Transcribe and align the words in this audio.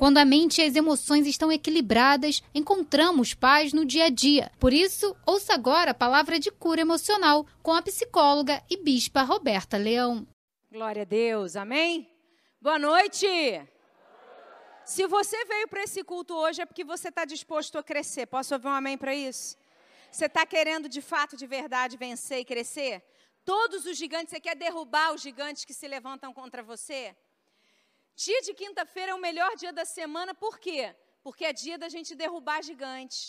Quando 0.00 0.16
a 0.16 0.24
mente 0.24 0.62
e 0.62 0.64
as 0.64 0.76
emoções 0.76 1.26
estão 1.26 1.52
equilibradas, 1.52 2.42
encontramos 2.54 3.34
paz 3.34 3.74
no 3.74 3.84
dia 3.84 4.06
a 4.06 4.08
dia. 4.08 4.50
Por 4.58 4.72
isso, 4.72 5.14
ouça 5.26 5.52
agora 5.52 5.90
a 5.90 5.94
palavra 5.94 6.38
de 6.38 6.50
cura 6.50 6.80
emocional 6.80 7.46
com 7.62 7.74
a 7.74 7.82
psicóloga 7.82 8.64
e 8.70 8.78
bispa 8.78 9.20
Roberta 9.20 9.76
Leão. 9.76 10.26
Glória 10.72 11.02
a 11.02 11.04
Deus, 11.04 11.54
amém? 11.54 12.10
Boa 12.62 12.78
noite! 12.78 13.26
Se 14.86 15.06
você 15.06 15.44
veio 15.44 15.68
para 15.68 15.82
esse 15.82 16.02
culto 16.02 16.32
hoje 16.34 16.62
é 16.62 16.64
porque 16.64 16.82
você 16.82 17.08
está 17.10 17.26
disposto 17.26 17.76
a 17.76 17.82
crescer. 17.82 18.24
Posso 18.24 18.54
ouvir 18.54 18.68
um 18.68 18.70
amém 18.70 18.96
para 18.96 19.14
isso? 19.14 19.54
Você 20.10 20.24
está 20.24 20.46
querendo 20.46 20.88
de 20.88 21.02
fato, 21.02 21.36
de 21.36 21.46
verdade, 21.46 21.98
vencer 21.98 22.38
e 22.38 22.44
crescer? 22.46 23.04
Todos 23.44 23.84
os 23.84 23.98
gigantes, 23.98 24.30
você 24.30 24.40
quer 24.40 24.56
derrubar 24.56 25.12
os 25.12 25.20
gigantes 25.20 25.66
que 25.66 25.74
se 25.74 25.86
levantam 25.86 26.32
contra 26.32 26.62
você? 26.62 27.14
Dia 28.26 28.40
de 28.46 28.52
quinta-feira 28.60 29.12
é 29.12 29.14
o 29.14 29.24
melhor 29.28 29.52
dia 29.62 29.72
da 29.72 29.86
semana, 29.98 30.32
por 30.34 30.54
quê? 30.64 30.94
Porque 31.24 31.44
é 31.50 31.52
dia 31.54 31.76
da 31.82 31.88
gente 31.94 32.14
derrubar 32.22 32.60
gigantes. 32.70 33.20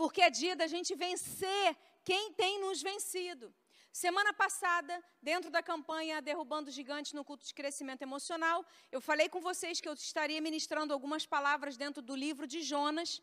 Porque 0.00 0.20
é 0.20 0.30
dia 0.40 0.54
da 0.60 0.66
gente 0.66 0.92
vencer 1.04 1.68
quem 2.08 2.32
tem 2.32 2.54
nos 2.64 2.82
vencido. 2.88 3.46
Semana 3.92 4.32
passada, 4.32 4.94
dentro 5.22 5.50
da 5.56 5.62
campanha 5.62 6.20
Derrubando 6.20 6.68
Gigantes 6.78 7.12
no 7.12 7.24
Culto 7.28 7.46
de 7.46 7.54
Crescimento 7.54 8.02
Emocional, 8.02 8.58
eu 8.90 9.00
falei 9.00 9.28
com 9.28 9.40
vocês 9.40 9.80
que 9.80 9.88
eu 9.88 9.94
estaria 9.94 10.40
ministrando 10.48 10.92
algumas 10.92 11.24
palavras 11.24 11.76
dentro 11.76 12.02
do 12.02 12.16
livro 12.16 12.44
de 12.52 12.60
Jonas. 12.72 13.22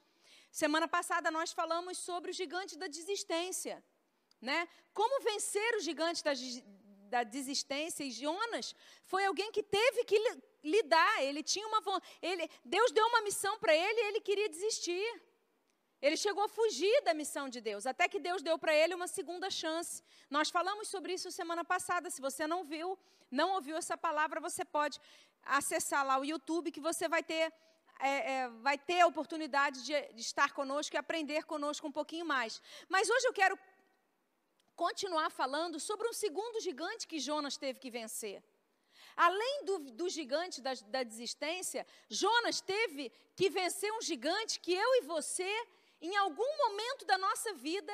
Semana 0.63 0.87
passada 0.87 1.29
nós 1.29 1.51
falamos 1.51 1.97
sobre 1.97 2.31
o 2.31 2.33
gigante 2.33 2.77
da 2.77 2.87
desistência. 2.87 3.83
Né? 4.41 4.59
Como 4.93 5.21
vencer 5.29 5.75
o 5.75 5.81
gigante 5.81 6.23
da, 6.23 6.33
da 7.13 7.23
desistência. 7.23 8.03
E 8.03 8.11
Jonas 8.11 8.75
foi 9.05 9.25
alguém 9.25 9.51
que 9.51 9.63
teve 9.63 10.03
que 10.05 10.17
lidar. 10.63 11.23
Ele 11.23 11.43
tinha 11.43 11.67
uma 11.67 11.81
ele 12.21 12.49
Deus 12.63 12.91
deu 12.91 13.05
uma 13.07 13.21
missão 13.21 13.57
para 13.59 13.75
ele 13.75 13.99
e 14.01 14.05
ele 14.09 14.21
queria 14.21 14.49
desistir. 14.49 15.21
Ele 16.01 16.17
chegou 16.17 16.43
a 16.43 16.49
fugir 16.49 17.01
da 17.03 17.13
missão 17.13 17.47
de 17.49 17.59
Deus, 17.59 17.85
até 17.85 18.07
que 18.07 18.19
Deus 18.19 18.41
deu 18.47 18.57
para 18.59 18.73
ele 18.75 18.93
uma 18.93 19.07
segunda 19.07 19.49
chance. 19.49 20.03
Nós 20.29 20.49
falamos 20.49 20.87
sobre 20.87 21.13
isso 21.13 21.31
semana 21.31 21.63
passada. 21.63 22.09
Se 22.09 22.21
você 22.21 22.45
não 22.45 22.63
viu, 22.63 22.97
não 23.31 23.51
ouviu 23.55 23.75
essa 23.77 23.97
palavra, 23.97 24.39
você 24.39 24.63
pode 24.63 24.99
acessar 25.43 26.05
lá 26.05 26.19
o 26.19 26.25
YouTube, 26.25 26.71
que 26.71 26.79
você 26.79 27.07
vai 27.07 27.23
ter, 27.23 27.51
é, 27.99 28.33
é, 28.33 28.49
vai 28.67 28.77
ter 28.77 28.99
a 29.01 29.07
oportunidade 29.07 29.83
de, 29.83 29.99
de 30.13 30.21
estar 30.21 30.51
conosco 30.53 30.95
e 30.95 30.97
aprender 30.97 31.43
conosco 31.45 31.87
um 31.87 31.91
pouquinho 31.91 32.25
mais. 32.25 32.61
Mas 32.89 33.09
hoje 33.09 33.27
eu 33.27 33.33
quero 33.33 33.57
continuar 34.75 35.29
falando 35.29 35.79
sobre 35.79 36.07
um 36.07 36.13
segundo 36.13 36.59
gigante 36.59 37.07
que 37.07 37.19
Jonas 37.19 37.57
teve 37.57 37.79
que 37.79 37.89
vencer. 37.89 38.43
Além 39.15 39.65
do, 39.65 39.79
do 39.91 40.09
gigante 40.09 40.61
da, 40.61 40.73
da 40.87 41.03
desistência, 41.03 41.87
Jonas 42.09 42.59
teve 42.59 43.11
que 43.35 43.49
vencer 43.49 43.91
um 43.93 44.01
gigante 44.01 44.59
que 44.59 44.73
eu 44.73 44.95
e 44.95 45.01
você, 45.01 45.51
em 46.01 46.15
algum 46.17 46.57
momento 46.63 47.05
da 47.05 47.17
nossa 47.17 47.53
vida, 47.53 47.93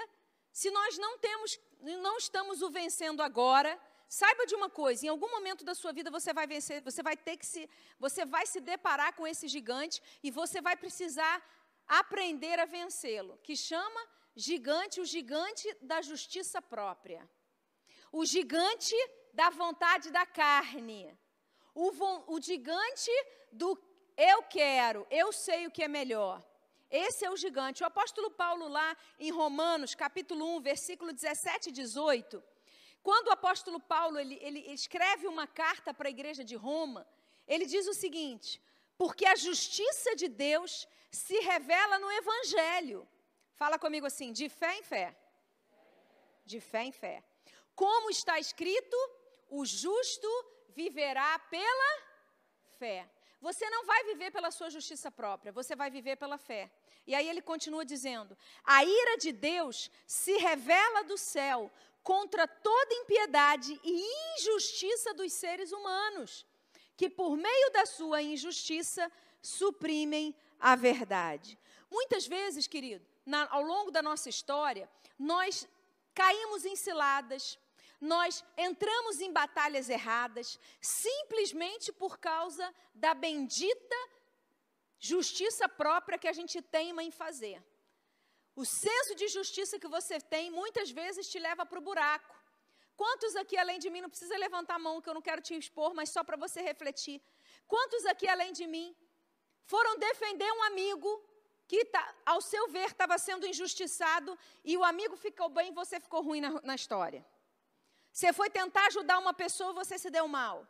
se 0.52 0.70
nós 0.72 0.98
não 0.98 1.18
temos, 1.20 1.60
não 1.80 2.18
estamos 2.18 2.62
o 2.62 2.70
vencendo 2.70 3.22
agora, 3.22 3.80
saiba 4.10 4.46
de 4.46 4.56
uma 4.56 4.70
coisa, 4.70 5.06
em 5.06 5.10
algum 5.10 5.30
momento 5.30 5.64
da 5.64 5.74
sua 5.74 5.94
vida 5.94 6.12
você 6.12 6.34
vai 6.34 6.46
vencer, 6.46 6.82
você 6.82 7.02
vai 7.02 7.16
ter 7.16 7.38
que 7.38 7.46
se, 7.46 7.70
você 7.98 8.26
vai 8.26 8.46
se 8.46 8.60
deparar 8.60 9.14
com 9.16 9.26
esse 9.26 9.48
gigante 9.48 10.02
e 10.22 10.30
você 10.32 10.60
vai 10.60 10.76
precisar 10.76 11.42
aprender 11.88 12.60
a 12.60 12.66
vencê-lo, 12.66 13.38
que 13.44 13.56
chama 13.56 14.02
gigante, 14.36 15.02
o 15.02 15.06
gigante 15.06 15.76
da 15.82 16.02
justiça 16.02 16.62
própria. 16.62 17.30
O 18.12 18.26
gigante 18.26 18.96
da 19.34 19.50
vontade 19.50 20.12
da 20.12 20.26
carne. 20.26 21.18
O, 21.74 21.92
o 22.34 22.42
gigante 22.42 23.12
do 23.52 23.78
eu 24.18 24.44
quero, 24.44 25.08
eu 25.10 25.32
sei 25.32 25.66
o 25.66 25.72
que 25.72 25.84
é 25.84 25.88
melhor. 25.88 26.44
Esse 26.90 27.26
é 27.26 27.32
o 27.32 27.38
gigante. 27.38 27.84
O 27.84 27.86
apóstolo 27.86 28.30
Paulo, 28.30 28.68
lá 28.68 28.96
em 29.18 29.32
Romanos, 29.32 29.96
capítulo 29.96 30.58
1, 30.58 30.62
versículo 30.62 31.14
17 31.14 31.70
e 31.70 31.72
18, 31.72 32.44
quando 33.02 33.28
o 33.28 33.32
apóstolo 33.32 33.80
Paulo 33.80 34.20
ele, 34.20 34.38
ele 34.42 34.60
escreve 34.72 35.26
uma 35.28 35.48
carta 35.48 35.94
para 35.94 36.10
a 36.10 36.12
igreja 36.12 36.44
de 36.44 36.56
Roma, 36.56 37.08
ele 37.48 37.66
diz 37.66 37.88
o 37.88 37.94
seguinte: 37.94 38.62
porque 38.98 39.26
a 39.26 39.36
justiça 39.36 40.16
de 40.16 40.28
Deus 40.28 40.88
se 41.10 41.40
revela 41.40 41.98
no 41.98 42.12
Evangelho. 42.12 43.08
Fala 43.56 43.78
comigo 43.78 44.06
assim: 44.06 44.32
de 44.34 44.50
fé 44.50 44.78
em 44.78 44.84
fé. 44.84 45.16
De 46.46 46.60
fé 46.60 46.84
em 46.84 46.92
fé. 46.92 47.24
Como 47.76 48.10
está 48.10 48.40
escrito, 48.40 48.98
o 49.50 49.66
justo 49.66 50.28
viverá 50.70 51.40
pela 51.40 51.92
fé. 52.78 53.10
Você 53.42 53.68
não 53.70 53.86
vai 53.86 54.04
viver 54.04 54.32
pela 54.32 54.52
sua 54.52 54.70
justiça 54.70 55.10
própria, 55.10 55.52
você 55.52 55.76
vai 55.76 55.90
viver 55.90 56.16
pela 56.16 56.38
fé. 56.38 56.72
E 57.08 57.16
aí 57.16 57.28
ele 57.28 57.42
continua 57.42 57.84
dizendo: 57.84 58.38
a 58.64 58.84
ira 58.84 59.18
de 59.18 59.32
Deus 59.32 59.90
se 60.06 60.38
revela 60.38 61.04
do 61.04 61.18
céu 61.18 61.72
contra 62.04 62.48
toda 62.48 62.94
impiedade 62.94 63.80
e 63.84 64.36
injustiça 64.36 65.14
dos 65.14 65.34
seres 65.34 65.72
humanos, 65.72 66.46
que 66.96 67.10
por 67.10 67.36
meio 67.36 67.72
da 67.72 67.86
sua 67.86 68.22
injustiça 68.22 69.12
suprimem 69.42 70.36
a 70.60 70.76
verdade. 70.76 71.58
Muitas 71.90 72.28
vezes, 72.28 72.68
querido, 72.68 73.06
na, 73.26 73.48
ao 73.52 73.62
longo 73.62 73.92
da 73.92 74.02
nossa 74.02 74.30
história, 74.30 74.90
nós 75.18 75.68
caímos 76.14 76.66
em 76.66 76.76
ciladas, 76.76 77.58
nós 78.00 78.44
entramos 78.58 79.22
em 79.22 79.32
batalhas 79.32 79.90
erradas, 79.90 80.60
simplesmente 80.82 81.92
por 81.92 82.18
causa 82.18 82.74
da 82.94 83.14
bendita 83.14 83.96
justiça 85.00 85.68
própria 85.68 86.18
que 86.18 86.28
a 86.28 86.34
gente 86.34 86.62
teima 86.62 87.04
em 87.04 87.12
fazer. 87.12 87.64
O 88.56 88.66
senso 88.66 89.16
de 89.16 89.28
justiça 89.28 89.80
que 89.80 89.88
você 89.88 90.20
tem 90.20 90.52
muitas 90.52 90.92
vezes 90.92 91.30
te 91.30 91.40
leva 91.40 91.66
para 91.66 91.80
o 91.80 91.82
buraco. 91.90 92.36
Quantos 92.96 93.36
aqui, 93.36 93.58
além 93.58 93.80
de 93.80 93.90
mim, 93.90 94.02
não 94.02 94.10
precisa 94.10 94.38
levantar 94.38 94.76
a 94.76 94.80
mão, 94.80 95.02
que 95.02 95.10
eu 95.10 95.14
não 95.14 95.22
quero 95.22 95.42
te 95.42 95.56
expor, 95.58 95.94
mas 95.94 96.10
só 96.10 96.24
para 96.24 96.38
você 96.38 96.62
refletir. 96.62 97.22
Quantos 97.68 98.06
aqui, 98.06 98.28
além 98.28 98.52
de 98.52 98.68
mim, 98.68 98.96
foram 99.66 99.98
defender 99.98 100.52
um 100.52 100.64
amigo 100.64 101.10
que, 101.72 101.86
tá, 101.86 102.04
ao 102.26 102.42
seu 102.42 102.68
ver, 102.68 102.88
estava 102.88 103.18
sendo 103.18 103.48
injustiçado 103.48 104.38
e 104.62 104.76
o 104.76 104.84
amigo 104.84 105.16
ficou 105.16 105.48
bem 105.58 105.70
e 105.70 105.78
você 105.82 106.02
ficou 106.06 106.22
ruim 106.22 106.42
na, 106.42 106.50
na 106.70 106.76
história. 106.76 107.26
Você 108.12 108.34
foi 108.34 108.50
tentar 108.50 108.88
ajudar 108.88 109.18
uma 109.20 109.34
pessoa, 109.34 109.72
você 109.82 109.98
se 109.98 110.10
deu 110.10 110.28
mal. 110.28 110.68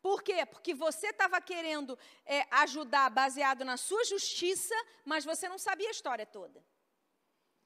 Por 0.00 0.22
quê? 0.22 0.46
Porque 0.46 0.72
você 0.72 1.08
estava 1.08 1.38
querendo 1.38 1.98
é, 2.24 2.46
ajudar 2.62 3.10
baseado 3.10 3.62
na 3.62 3.76
sua 3.76 4.02
justiça, 4.12 4.74
mas 5.04 5.22
você 5.22 5.46
não 5.50 5.58
sabia 5.58 5.88
a 5.88 5.96
história 5.98 6.24
toda. 6.24 6.64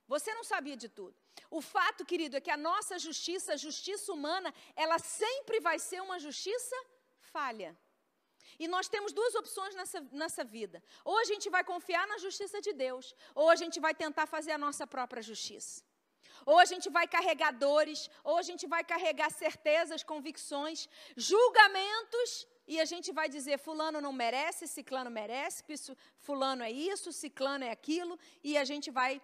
Você 0.08 0.34
não 0.34 0.42
sabia 0.42 0.76
de 0.76 0.88
tudo. 0.88 1.16
O 1.48 1.60
fato, 1.60 2.04
querido, 2.04 2.36
é 2.36 2.40
que 2.40 2.50
a 2.50 2.56
nossa 2.56 2.98
justiça, 2.98 3.52
a 3.52 3.62
justiça 3.68 4.12
humana, 4.12 4.52
ela 4.74 4.98
sempre 4.98 5.60
vai 5.60 5.78
ser 5.78 6.02
uma 6.02 6.18
justiça 6.18 6.76
falha. 7.32 7.78
E 8.58 8.68
nós 8.68 8.88
temos 8.88 9.12
duas 9.12 9.34
opções 9.34 9.74
nessa, 9.74 10.00
nessa 10.12 10.44
vida. 10.44 10.82
Ou 11.04 11.18
a 11.18 11.24
gente 11.24 11.48
vai 11.50 11.64
confiar 11.64 12.06
na 12.06 12.18
justiça 12.18 12.60
de 12.60 12.72
Deus, 12.72 13.14
ou 13.34 13.50
a 13.50 13.56
gente 13.56 13.80
vai 13.80 13.94
tentar 13.94 14.26
fazer 14.26 14.52
a 14.52 14.58
nossa 14.58 14.86
própria 14.86 15.22
justiça. 15.22 15.82
Ou 16.46 16.58
a 16.58 16.64
gente 16.64 16.90
vai 16.90 17.06
carregar 17.06 17.52
dores, 17.52 18.10
ou 18.22 18.36
a 18.38 18.42
gente 18.42 18.66
vai 18.66 18.82
carregar 18.84 19.30
certezas, 19.30 20.02
convicções, 20.02 20.88
julgamentos, 21.16 22.46
e 22.66 22.80
a 22.80 22.84
gente 22.84 23.12
vai 23.12 23.28
dizer: 23.28 23.58
Fulano 23.58 24.00
não 24.00 24.12
merece, 24.12 24.66
Ciclano 24.66 25.10
merece, 25.10 25.64
Fulano 26.18 26.62
é 26.62 26.70
isso, 26.70 27.12
Ciclano 27.12 27.64
é 27.64 27.70
aquilo, 27.70 28.18
e 28.42 28.58
a 28.58 28.64
gente 28.64 28.90
vai 28.90 29.20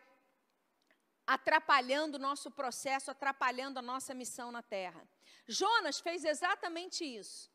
atrapalhando 1.26 2.16
o 2.16 2.20
nosso 2.20 2.50
processo, 2.50 3.10
atrapalhando 3.10 3.78
a 3.78 3.82
nossa 3.82 4.12
missão 4.12 4.50
na 4.50 4.62
terra. 4.62 5.02
Jonas 5.46 6.00
fez 6.00 6.24
exatamente 6.24 7.04
isso. 7.04 7.50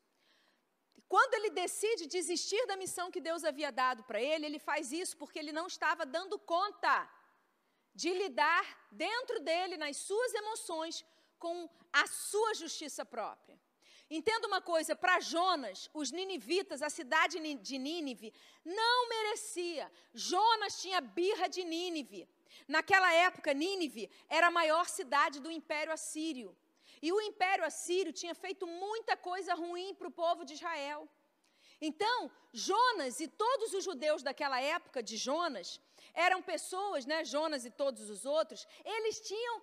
Quando 1.08 1.34
ele 1.34 1.50
decide 1.50 2.06
desistir 2.06 2.66
da 2.66 2.76
missão 2.76 3.10
que 3.10 3.20
Deus 3.20 3.44
havia 3.44 3.70
dado 3.70 4.02
para 4.04 4.20
ele, 4.20 4.46
ele 4.46 4.58
faz 4.58 4.90
isso 4.92 5.16
porque 5.16 5.38
ele 5.38 5.52
não 5.52 5.66
estava 5.66 6.04
dando 6.04 6.38
conta 6.38 7.08
de 7.94 8.12
lidar 8.12 8.64
dentro 8.90 9.40
dele, 9.40 9.76
nas 9.76 9.96
suas 9.96 10.34
emoções, 10.34 11.04
com 11.38 11.68
a 11.92 12.06
sua 12.06 12.54
justiça 12.54 13.04
própria. 13.04 13.58
Entenda 14.08 14.46
uma 14.46 14.60
coisa, 14.60 14.94
para 14.94 15.18
Jonas, 15.18 15.90
os 15.92 16.12
ninivitas, 16.12 16.80
a 16.80 16.88
cidade 16.88 17.38
de 17.56 17.78
Nínive, 17.78 18.32
não 18.64 19.08
merecia. 19.08 19.90
Jonas 20.14 20.80
tinha 20.80 21.00
birra 21.00 21.48
de 21.48 21.64
Nínive. 21.64 22.28
Naquela 22.68 23.12
época, 23.12 23.52
Nínive 23.52 24.08
era 24.28 24.46
a 24.46 24.50
maior 24.50 24.88
cidade 24.88 25.40
do 25.40 25.50
Império 25.50 25.92
Assírio. 25.92 26.56
E 27.02 27.12
o 27.12 27.20
Império 27.20 27.64
Assírio 27.64 28.12
tinha 28.12 28.34
feito 28.34 28.66
muita 28.66 29.16
coisa 29.16 29.54
ruim 29.54 29.94
para 29.94 30.08
o 30.08 30.16
povo 30.22 30.44
de 30.44 30.54
Israel. 30.54 31.08
Então, 31.80 32.30
Jonas 32.52 33.20
e 33.20 33.28
todos 33.28 33.74
os 33.74 33.84
judeus 33.84 34.22
daquela 34.22 34.60
época 34.60 35.02
de 35.02 35.16
Jonas 35.16 35.80
eram 36.14 36.40
pessoas, 36.42 37.04
né, 37.04 37.24
Jonas 37.24 37.64
e 37.64 37.70
todos 37.70 38.08
os 38.08 38.24
outros, 38.24 38.66
eles 38.84 39.20
tinham, 39.20 39.62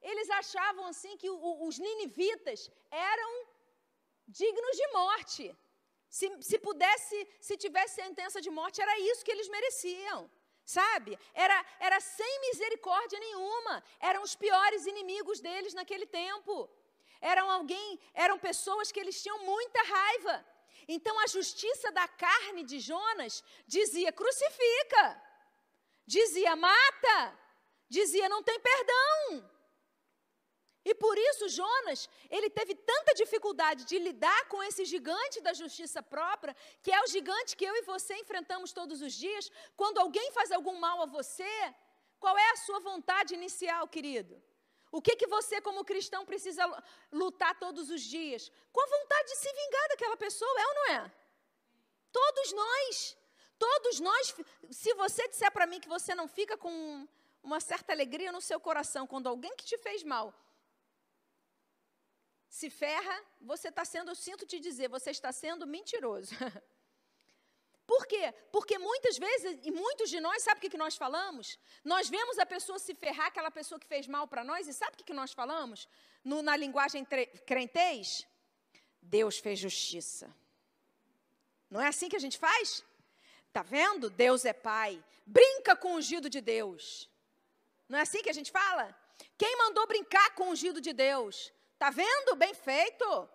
eles 0.00 0.30
achavam 0.30 0.86
assim 0.86 1.16
que 1.16 1.28
o, 1.28 1.66
os 1.66 1.78
ninivitas 1.78 2.70
eram 2.90 3.32
dignos 4.28 4.76
de 4.76 4.86
morte. 4.92 5.56
Se, 6.08 6.28
se 6.40 6.58
pudesse, 6.58 7.28
se 7.40 7.56
tivesse 7.56 7.96
sentença 7.96 8.40
de 8.40 8.50
morte, 8.50 8.80
era 8.80 8.96
isso 9.00 9.24
que 9.24 9.32
eles 9.32 9.48
mereciam. 9.48 10.30
Sabe? 10.64 11.18
Era, 11.34 11.64
era 11.78 12.00
sem 12.00 12.40
misericórdia 12.40 13.18
nenhuma. 13.18 13.82
Eram 14.00 14.22
os 14.22 14.34
piores 14.34 14.86
inimigos 14.86 15.40
deles 15.40 15.74
naquele 15.74 16.06
tempo. 16.06 16.70
Eram 17.20 17.50
alguém, 17.50 18.00
eram 18.12 18.38
pessoas 18.38 18.90
que 18.90 19.00
eles 19.00 19.22
tinham 19.22 19.38
muita 19.44 19.82
raiva. 19.82 20.44
Então 20.88 21.18
a 21.20 21.26
justiça 21.26 21.90
da 21.92 22.06
carne 22.08 22.62
de 22.62 22.78
Jonas 22.78 23.42
dizia: 23.66 24.12
crucifica, 24.12 25.22
dizia: 26.06 26.56
mata, 26.56 27.38
dizia: 27.88 28.28
não 28.28 28.42
tem 28.42 28.58
perdão. 28.60 29.53
E 30.84 30.94
por 30.94 31.16
isso 31.16 31.48
Jonas, 31.48 32.08
ele 32.30 32.50
teve 32.50 32.74
tanta 32.74 33.14
dificuldade 33.14 33.84
de 33.86 33.98
lidar 33.98 34.48
com 34.48 34.62
esse 34.62 34.84
gigante 34.84 35.40
da 35.40 35.54
justiça 35.54 36.02
própria, 36.02 36.54
que 36.82 36.92
é 36.92 37.00
o 37.02 37.06
gigante 37.06 37.56
que 37.56 37.64
eu 37.64 37.74
e 37.76 37.82
você 37.82 38.14
enfrentamos 38.16 38.72
todos 38.72 39.00
os 39.00 39.14
dias. 39.14 39.50
Quando 39.76 39.98
alguém 39.98 40.30
faz 40.32 40.52
algum 40.52 40.78
mal 40.78 41.00
a 41.02 41.06
você, 41.06 41.74
qual 42.18 42.36
é 42.36 42.50
a 42.50 42.56
sua 42.56 42.80
vontade 42.80 43.32
inicial, 43.32 43.88
querido? 43.88 44.42
O 44.92 45.00
que, 45.00 45.16
que 45.16 45.26
você, 45.26 45.60
como 45.60 45.84
cristão, 45.84 46.24
precisa 46.24 46.64
lutar 47.10 47.58
todos 47.58 47.88
os 47.90 48.02
dias? 48.02 48.52
Com 48.70 48.80
a 48.82 48.86
vontade 48.86 49.28
de 49.30 49.36
se 49.36 49.52
vingar 49.52 49.88
daquela 49.88 50.16
pessoa, 50.16 50.60
é 50.60 50.66
ou 50.66 50.74
não 50.74 50.86
é? 50.96 51.12
Todos 52.12 52.52
nós. 52.52 53.16
Todos 53.58 54.00
nós. 54.00 54.34
Se 54.70 54.92
você 54.94 55.26
disser 55.28 55.50
para 55.50 55.66
mim 55.66 55.80
que 55.80 55.88
você 55.88 56.14
não 56.14 56.28
fica 56.28 56.56
com 56.56 57.08
uma 57.42 57.58
certa 57.58 57.92
alegria 57.92 58.30
no 58.30 58.40
seu 58.40 58.60
coração 58.60 59.06
quando 59.06 59.28
alguém 59.28 59.56
que 59.56 59.64
te 59.64 59.78
fez 59.78 60.02
mal 60.02 60.32
se 62.58 62.68
ferra, 62.70 63.16
você 63.52 63.68
está 63.68 63.84
sendo, 63.84 64.10
eu 64.12 64.14
sinto 64.14 64.46
te 64.50 64.58
dizer, 64.66 64.88
você 64.96 65.10
está 65.10 65.30
sendo 65.32 65.66
mentiroso. 65.66 66.32
Por 67.92 68.06
quê? 68.06 68.32
Porque 68.52 68.76
muitas 68.78 69.16
vezes, 69.18 69.58
e 69.68 69.72
muitos 69.72 70.08
de 70.08 70.20
nós, 70.20 70.44
sabe 70.44 70.58
o 70.58 70.70
que, 70.70 70.78
nós 70.84 70.96
falamos? 70.96 71.58
Nós 71.92 72.08
vemos 72.08 72.38
a 72.38 72.46
pessoa 72.46 72.78
se 72.78 72.94
ferrar, 72.94 73.26
aquela 73.26 73.50
pessoa 73.50 73.80
que 73.80 73.88
fez 73.94 74.06
mal 74.06 74.28
para 74.28 74.44
nós, 74.44 74.68
e 74.68 74.72
sabe 74.72 74.92
o 74.92 74.96
que, 74.98 75.08
que 75.10 75.20
nós 75.22 75.32
falamos? 75.32 75.88
No, 76.22 76.42
na 76.42 76.54
linguagem 76.56 77.04
crentez? 77.44 78.24
Deus 79.02 79.36
fez 79.38 79.58
justiça. 79.58 80.32
Não 81.68 81.80
é 81.80 81.88
assim 81.88 82.08
que 82.08 82.20
a 82.20 82.24
gente 82.26 82.38
faz? 82.38 82.84
Tá 83.52 83.62
vendo? 83.62 84.08
Deus 84.08 84.44
é 84.44 84.52
pai. 84.52 85.04
Brinca 85.26 85.74
com 85.74 85.94
o 85.94 85.96
ungido 85.96 86.30
de 86.30 86.40
Deus. 86.40 87.10
Não 87.88 87.98
é 87.98 88.02
assim 88.02 88.22
que 88.22 88.30
a 88.30 88.38
gente 88.38 88.52
fala? 88.52 88.96
Quem 89.36 89.58
mandou 89.58 89.88
brincar 89.88 90.36
com 90.36 90.44
o 90.44 90.50
ungido 90.52 90.80
de 90.80 90.92
Deus? 90.92 91.52
Tá 91.78 91.90
vendo? 91.90 92.36
Bem 92.36 92.54
feito. 92.54 93.28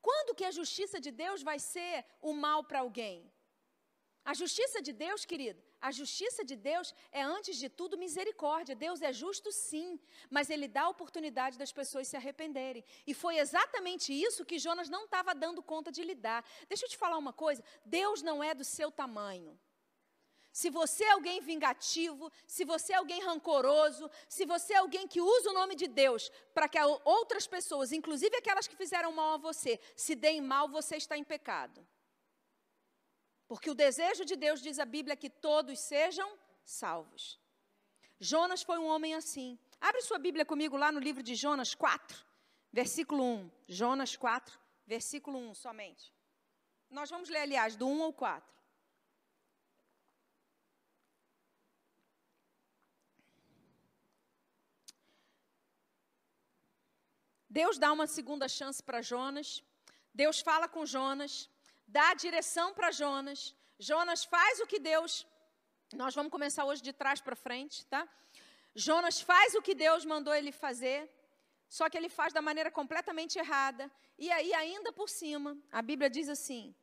Quando 0.00 0.36
que 0.36 0.44
a 0.44 0.50
justiça 0.50 1.00
de 1.00 1.10
Deus 1.10 1.42
vai 1.42 1.58
ser 1.58 2.04
o 2.20 2.32
mal 2.32 2.62
para 2.64 2.80
alguém? 2.80 3.16
A 4.24 4.34
justiça 4.34 4.82
de 4.82 4.92
Deus, 4.92 5.24
querido, 5.24 5.60
a 5.80 5.90
justiça 5.92 6.44
de 6.44 6.56
Deus 6.56 6.92
é, 7.12 7.22
antes 7.22 7.56
de 7.56 7.68
tudo, 7.68 7.98
misericórdia. 7.98 8.74
Deus 8.74 9.00
é 9.00 9.12
justo, 9.12 9.52
sim, 9.52 10.00
mas 10.28 10.50
Ele 10.50 10.66
dá 10.66 10.82
a 10.82 10.88
oportunidade 10.88 11.56
das 11.56 11.72
pessoas 11.72 12.08
se 12.08 12.16
arrependerem. 12.16 12.84
E 13.06 13.14
foi 13.14 13.38
exatamente 13.38 14.12
isso 14.12 14.44
que 14.44 14.58
Jonas 14.58 14.88
não 14.88 15.04
estava 15.04 15.34
dando 15.34 15.62
conta 15.62 15.92
de 15.92 16.02
lidar. 16.02 16.44
Deixa 16.68 16.86
eu 16.86 16.88
te 16.88 16.96
falar 16.96 17.18
uma 17.18 17.32
coisa: 17.32 17.62
Deus 17.84 18.20
não 18.20 18.42
é 18.42 18.52
do 18.54 18.64
seu 18.64 18.90
tamanho. 18.90 19.58
Se 20.60 20.70
você 20.70 21.04
é 21.04 21.10
alguém 21.10 21.38
vingativo, 21.42 22.32
se 22.46 22.64
você 22.64 22.94
é 22.94 22.96
alguém 22.96 23.20
rancoroso, 23.22 24.10
se 24.26 24.46
você 24.46 24.72
é 24.72 24.78
alguém 24.78 25.06
que 25.06 25.20
usa 25.20 25.50
o 25.50 25.52
nome 25.52 25.74
de 25.74 25.86
Deus 25.86 26.30
para 26.54 26.66
que 26.66 26.78
outras 27.04 27.46
pessoas, 27.46 27.92
inclusive 27.92 28.34
aquelas 28.34 28.66
que 28.66 28.74
fizeram 28.74 29.12
mal 29.12 29.34
a 29.34 29.36
você, 29.36 29.78
se 29.94 30.14
deem 30.14 30.40
mal, 30.40 30.66
você 30.66 30.96
está 30.96 31.14
em 31.14 31.22
pecado. 31.22 31.86
Porque 33.46 33.68
o 33.68 33.74
desejo 33.74 34.24
de 34.24 34.34
Deus, 34.34 34.62
diz 34.62 34.78
a 34.78 34.86
Bíblia, 34.86 35.14
que 35.14 35.28
todos 35.28 35.78
sejam 35.78 36.38
salvos. 36.64 37.38
Jonas 38.18 38.62
foi 38.62 38.78
um 38.78 38.86
homem 38.86 39.14
assim. 39.14 39.58
Abre 39.78 40.00
sua 40.00 40.18
Bíblia 40.18 40.46
comigo 40.46 40.74
lá 40.78 40.90
no 40.90 41.00
livro 41.00 41.22
de 41.22 41.34
Jonas 41.34 41.74
4, 41.74 42.24
versículo 42.72 43.22
1. 43.22 43.50
Jonas 43.68 44.16
4, 44.16 44.58
versículo 44.86 45.36
1 45.50 45.52
somente. 45.52 46.14
Nós 46.88 47.10
vamos 47.10 47.28
ler, 47.28 47.40
aliás, 47.40 47.76
do 47.76 47.86
1 47.86 48.04
ao 48.04 48.12
4. 48.14 48.55
Deus 57.60 57.78
dá 57.84 57.90
uma 57.96 58.06
segunda 58.06 58.46
chance 58.56 58.80
para 58.86 59.00
Jonas. 59.10 59.48
Deus 60.22 60.40
fala 60.48 60.66
com 60.74 60.84
Jonas, 60.94 61.32
dá 61.98 62.08
direção 62.12 62.68
para 62.76 62.90
Jonas. 63.00 63.38
Jonas 63.88 64.20
faz 64.34 64.60
o 64.60 64.66
que 64.70 64.78
Deus. 64.78 65.12
Nós 66.02 66.14
vamos 66.14 66.30
começar 66.36 66.66
hoje 66.66 66.82
de 66.88 66.92
trás 66.92 67.18
para 67.26 67.34
frente, 67.46 67.76
tá? 67.86 68.02
Jonas 68.74 69.22
faz 69.30 69.54
o 69.54 69.62
que 69.66 69.74
Deus 69.74 70.04
mandou 70.04 70.34
ele 70.34 70.52
fazer, 70.52 71.00
só 71.66 71.88
que 71.88 71.96
ele 71.96 72.10
faz 72.18 72.30
da 72.34 72.42
maneira 72.42 72.70
completamente 72.70 73.38
errada. 73.38 73.90
E 74.18 74.30
aí, 74.36 74.52
ainda 74.52 74.92
por 74.92 75.08
cima, 75.08 75.56
a 75.72 75.80
Bíblia 75.80 76.10
diz 76.10 76.28
assim: 76.28 76.74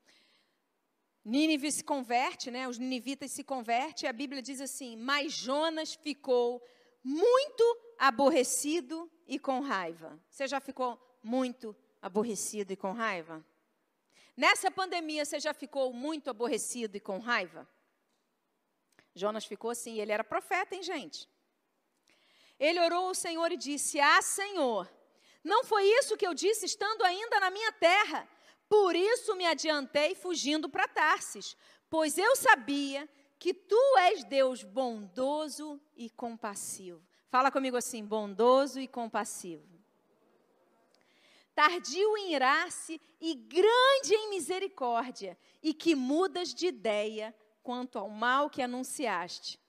Nínive 1.24 1.72
se 1.72 1.84
converte, 1.84 2.50
né? 2.50 2.68
Os 2.68 2.80
ninivitas 2.80 3.31
se 3.31 3.44
convertem, 3.44 4.08
e 4.08 4.10
a 4.10 4.19
Bíblia 4.22 4.42
diz 4.42 4.60
assim: 4.60 4.98
Mas 4.98 5.34
Jonas 5.34 5.94
ficou 5.94 6.66
muito 7.04 7.66
aborrecido 8.00 8.98
e 9.28 9.40
com 9.40 9.60
raiva. 9.60 10.20
Você 10.30 10.48
já 10.48 10.60
ficou 10.60 11.00
muito 11.22 11.75
aborrecido 12.02 12.74
e 12.74 12.75
com 12.75 12.92
raiva? 12.92 13.44
Nessa 14.36 14.72
pandemia, 14.72 15.25
você 15.25 15.40
já 15.40 15.54
ficou 15.54 15.94
muito 15.94 16.30
aborrecido 16.30 16.98
e 16.98 17.00
com 17.00 17.20
raiva? 17.20 17.68
Jonas 19.16 19.46
ficou 19.46 19.70
assim, 19.70 20.00
ele 20.00 20.12
era 20.12 20.24
profeta, 20.24 20.75
hein, 20.75 20.81
gente? 20.81 21.30
Ele 22.60 22.80
orou 22.80 23.08
ao 23.08 23.16
Senhor 23.16 23.52
e 23.52 23.58
disse: 23.58 24.00
Ah, 24.00 24.22
Senhor, 24.22 24.90
não 25.44 25.64
foi 25.64 25.84
isso 25.86 26.18
que 26.18 26.26
eu 26.26 26.34
disse 26.34 26.66
estando 26.66 27.04
ainda 27.04 27.40
na 27.40 27.50
minha 27.50 27.72
terra. 27.74 28.28
Por 28.68 28.96
isso 28.96 29.36
me 29.36 29.46
adiantei 29.46 30.16
fugindo 30.16 30.68
para 30.68 30.88
Tarsis, 30.88 31.56
pois 31.90 32.18
eu 32.18 32.36
sabia 32.36 33.08
que 33.38 33.54
tu 33.54 33.98
és 34.00 34.24
Deus 34.24 34.64
bondoso 34.64 35.80
e 35.96 36.10
compassivo. 36.10 37.06
Fala 37.33 37.50
comigo 37.50 37.75
assim: 37.75 38.06
bondoso 38.06 38.80
e 38.80 38.88
compassivo. 38.88 39.68
Tardio 41.56 42.15
em 42.15 42.35
irar-se 42.35 43.01
e 43.19 43.33
grande 43.33 44.13
em 44.13 44.30
misericórdia, 44.30 45.35
e 45.63 45.74
que 45.74 45.95
mudas 45.95 46.53
de 46.53 46.68
ideia 46.68 47.35
quanto 47.63 47.97
ao 47.97 48.07
mal 48.07 48.52
que 48.52 48.61
anunciaste. 48.61 49.59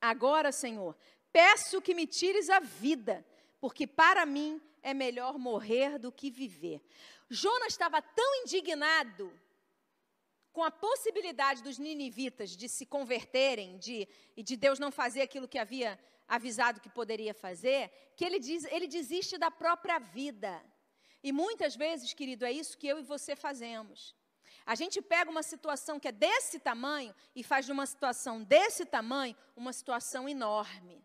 Agora, 0.00 0.52
Senhor, 0.52 0.96
peço 1.32 1.82
que 1.82 1.92
me 1.92 2.06
tires 2.06 2.48
a 2.48 2.60
vida, 2.60 3.26
porque 3.60 3.84
para 3.84 4.24
mim 4.24 4.62
é 4.80 4.94
melhor 4.94 5.40
morrer 5.40 5.98
do 5.98 6.12
que 6.12 6.30
viver. 6.30 6.80
Jonas 7.28 7.72
estava 7.72 8.00
tão 8.00 8.42
indignado 8.42 9.32
com 10.52 10.62
a 10.62 10.70
possibilidade 10.70 11.64
dos 11.64 11.78
ninivitas 11.78 12.56
de 12.56 12.68
se 12.68 12.86
converterem 12.86 13.76
de, 13.76 14.08
e 14.36 14.42
de 14.44 14.56
Deus 14.56 14.78
não 14.78 14.92
fazer 14.92 15.22
aquilo 15.22 15.48
que 15.48 15.58
havia 15.58 15.98
avisado 16.28 16.80
que 16.80 16.88
poderia 16.88 17.34
fazer, 17.34 17.90
que 18.16 18.24
ele, 18.24 18.38
diz, 18.38 18.64
ele 18.64 18.86
desiste 18.86 19.38
da 19.38 19.50
própria 19.50 19.98
vida. 19.98 20.62
E 21.22 21.32
muitas 21.32 21.74
vezes, 21.76 22.12
querido, 22.12 22.44
é 22.44 22.52
isso 22.52 22.78
que 22.78 22.86
eu 22.86 22.98
e 22.98 23.02
você 23.02 23.34
fazemos. 23.34 24.14
A 24.64 24.74
gente 24.74 25.00
pega 25.00 25.30
uma 25.30 25.42
situação 25.42 25.98
que 26.00 26.08
é 26.08 26.12
desse 26.12 26.58
tamanho 26.58 27.14
e 27.34 27.42
faz 27.42 27.66
de 27.66 27.72
uma 27.72 27.86
situação 27.86 28.42
desse 28.42 28.84
tamanho 28.84 29.36
uma 29.54 29.72
situação 29.72 30.28
enorme. 30.28 31.04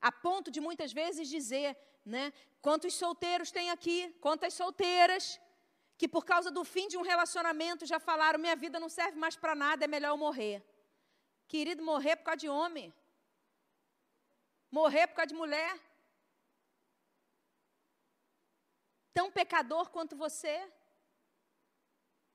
A 0.00 0.12
ponto 0.12 0.50
de 0.50 0.60
muitas 0.60 0.92
vezes 0.92 1.28
dizer, 1.28 1.76
né, 2.04 2.32
quantos 2.62 2.94
solteiros 2.94 3.50
tem 3.50 3.70
aqui, 3.70 4.14
quantas 4.20 4.54
solteiras, 4.54 5.40
que 5.96 6.06
por 6.06 6.24
causa 6.24 6.50
do 6.50 6.64
fim 6.64 6.86
de 6.86 6.96
um 6.96 7.02
relacionamento 7.02 7.84
já 7.84 7.98
falaram: 7.98 8.38
minha 8.38 8.54
vida 8.54 8.78
não 8.78 8.88
serve 8.88 9.18
mais 9.18 9.36
para 9.36 9.54
nada, 9.56 9.84
é 9.84 9.88
melhor 9.88 10.10
eu 10.10 10.16
morrer. 10.16 10.64
Querido, 11.48 11.82
morrer 11.82 12.14
por 12.16 12.24
causa 12.24 12.38
de 12.38 12.48
homem. 12.48 12.94
Morrer 14.70 15.06
por 15.06 15.16
causa 15.16 15.28
de 15.28 15.34
mulher. 15.34 15.78
Tão 19.12 19.30
pecador 19.30 19.90
quanto 19.90 20.16
você. 20.16 20.56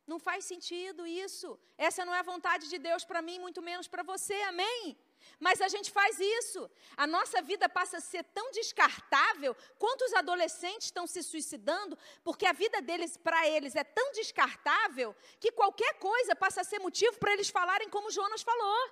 Não 0.06 0.20
faz 0.20 0.44
sentido 0.46 1.08
isso. 1.08 1.58
Essa 1.78 2.04
não 2.04 2.14
é 2.14 2.20
a 2.20 2.30
vontade 2.34 2.68
de 2.68 2.78
Deus 2.78 3.06
para 3.06 3.22
mim, 3.22 3.40
muito 3.40 3.62
menos 3.62 3.88
para 3.88 4.04
você. 4.04 4.34
Amém? 4.44 4.98
Mas 5.40 5.62
a 5.62 5.70
gente 5.70 5.90
faz 5.92 6.20
isso. 6.20 6.70
A 6.98 7.08
nossa 7.08 7.42
vida 7.42 7.70
passa 7.70 7.98
a 7.98 8.02
ser 8.02 8.24
tão 8.26 8.52
descartável. 8.52 9.56
Quantos 9.80 10.14
adolescentes 10.14 10.88
estão 10.88 11.08
se 11.08 11.24
suicidando 11.24 11.98
porque 12.24 12.46
a 12.46 12.52
vida 12.52 12.82
deles, 12.82 13.16
para 13.16 13.48
eles, 13.48 13.76
é 13.76 13.84
tão 13.84 14.12
descartável 14.12 15.16
que 15.40 15.52
qualquer 15.52 15.94
coisa 16.00 16.36
passa 16.36 16.62
a 16.62 16.66
ser 16.66 16.80
motivo 16.80 17.18
para 17.18 17.34
eles 17.34 17.50
falarem 17.50 17.90
como 17.90 18.12
Jonas 18.12 18.42
falou. 18.42 18.92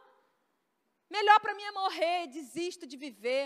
Melhor 1.18 1.38
para 1.42 1.54
mim 1.54 1.64
é 1.64 1.72
morrer, 1.74 2.28
desisto 2.28 2.88
de 2.92 2.96
viver, 3.06 3.46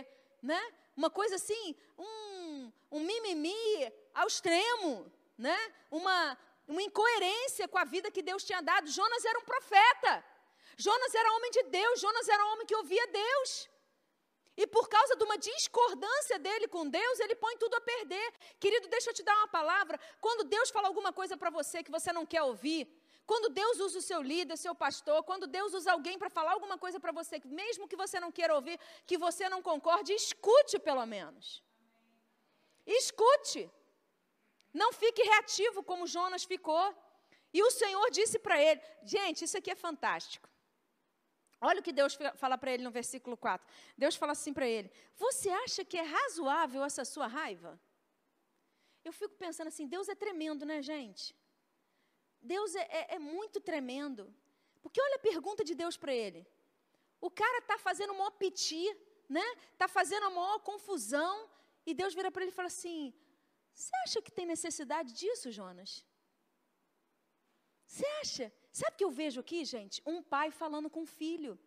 né? 0.50 0.62
Uma 0.96 1.10
coisa 1.10 1.36
assim, 1.36 1.76
um, 1.98 2.72
um 2.92 3.00
mimimi 3.00 3.92
ao 4.14 4.28
extremo, 4.28 5.12
né? 5.36 5.58
Uma, 5.90 6.38
uma 6.68 6.84
incoerência 6.90 7.68
com 7.68 7.80
a 7.80 7.84
vida 7.84 8.12
que 8.12 8.22
Deus 8.22 8.44
tinha 8.44 8.62
dado. 8.62 8.88
Jonas 8.98 9.26
era 9.26 9.40
um 9.40 9.48
profeta. 9.54 10.24
Jonas 10.78 11.16
era 11.16 11.34
homem 11.34 11.52
de 11.58 11.64
Deus, 11.64 12.00
Jonas 12.00 12.28
era 12.30 12.46
homem 12.52 12.68
que 12.68 12.76
ouvia 12.76 13.08
Deus. 13.08 13.68
E 14.56 14.68
por 14.68 14.88
causa 14.88 15.16
de 15.16 15.24
uma 15.24 15.38
discordância 15.38 16.38
dele 16.38 16.68
com 16.68 16.88
Deus, 16.88 17.20
ele 17.20 17.36
põe 17.36 17.58
tudo 17.58 17.76
a 17.76 17.82
perder. 17.82 18.28
Querido, 18.60 18.88
deixa 18.88 19.10
eu 19.10 19.14
te 19.14 19.24
dar 19.24 19.36
uma 19.38 19.48
palavra. 19.48 20.00
Quando 20.22 20.44
Deus 20.44 20.70
fala 20.70 20.88
alguma 20.88 21.12
coisa 21.12 21.36
para 21.36 21.50
você 21.50 21.82
que 21.82 21.96
você 21.98 22.14
não 22.14 22.28
quer 22.28 22.44
ouvir, 22.44 22.88
quando 23.26 23.50
Deus 23.50 23.80
usa 23.80 23.98
o 24.00 24.08
seu 24.10 24.22
líder, 24.22 24.56
seu 24.58 24.76
pastor, 24.76 25.24
quando 25.24 25.48
Deus 25.48 25.74
usa 25.74 25.92
alguém 25.92 26.18
para 26.22 26.30
falar 26.30 26.54
alguma 26.54 26.78
coisa 26.78 27.00
para 27.00 27.12
você, 27.12 27.42
mesmo 27.46 27.88
que 27.88 27.96
você 28.04 28.20
não 28.20 28.32
queira 28.32 28.56
ouvir, 28.56 28.80
que 29.06 29.18
você 29.18 29.50
não 29.50 29.62
concorde, 29.62 30.14
escute 30.14 30.78
pelo 30.80 31.06
menos. 31.06 31.64
Escute. 32.86 33.64
Não 34.82 34.92
fique 34.94 35.24
reativo 35.24 35.82
como 35.84 36.06
Jonas 36.06 36.44
ficou. 36.44 36.86
E 37.52 37.64
o 37.64 37.72
Senhor 37.72 38.08
disse 38.12 38.38
para 38.38 38.62
ele: 38.62 38.82
gente, 39.04 39.46
isso 39.46 39.58
aqui 39.58 39.72
é 39.72 39.76
fantástico. 39.76 40.48
Olha 41.62 41.80
o 41.80 41.84
que 41.84 41.94
Deus 42.00 42.18
fala 42.36 42.58
para 42.58 42.72
ele 42.74 42.84
no 42.84 42.92
versículo 42.92 43.36
4. 43.36 43.66
Deus 43.98 44.16
fala 44.16 44.34
assim 44.34 44.54
para 44.54 44.68
ele: 44.68 44.92
Você 45.16 45.50
acha 45.50 45.84
que 45.84 45.98
é 45.98 46.04
razoável 46.04 46.84
essa 46.84 47.04
sua 47.04 47.28
raiva? 47.28 47.80
Eu 49.04 49.14
fico 49.14 49.36
pensando 49.36 49.70
assim: 49.70 49.88
Deus 49.88 50.08
é 50.10 50.16
tremendo, 50.16 50.64
né, 50.66 50.82
gente? 50.82 51.36
Deus 52.54 52.76
é, 52.76 52.86
é, 53.00 53.16
é 53.16 53.20
muito 53.20 53.60
tremendo. 53.70 54.24
Porque 54.84 55.02
olha 55.06 55.18
a 55.18 55.28
pergunta 55.30 55.64
de 55.70 55.76
Deus 55.84 55.96
para 56.04 56.14
ele. 56.24 56.42
O 57.28 57.30
cara 57.42 57.60
está 57.60 57.78
fazendo 57.88 58.14
um 58.14 58.20
maior 58.22 58.36
piti, 58.42 58.86
né? 59.38 59.46
Está 59.74 59.88
fazendo 59.98 60.26
a 60.28 60.36
maior 60.40 60.60
confusão. 60.72 61.34
E 61.86 61.94
Deus 62.02 62.14
vira 62.18 62.32
para 62.32 62.44
ele 62.44 62.52
e 62.52 62.60
fala 62.60 62.72
assim: 62.76 63.14
Você 63.74 63.96
acha 64.04 64.22
que 64.26 64.36
tem 64.38 64.46
necessidade 64.56 65.12
disso, 65.22 65.52
Jonas? 65.60 65.92
Você 67.88 68.06
acha? 68.22 68.46
Sabe 68.72 68.94
o 68.94 68.98
que 68.98 69.08
eu 69.08 69.12
vejo 69.22 69.40
aqui, 69.40 69.60
gente? 69.76 70.02
Um 70.06 70.22
pai 70.22 70.48
falando 70.52 70.90
com 70.90 71.04
o 71.04 71.12
filho. 71.20 71.58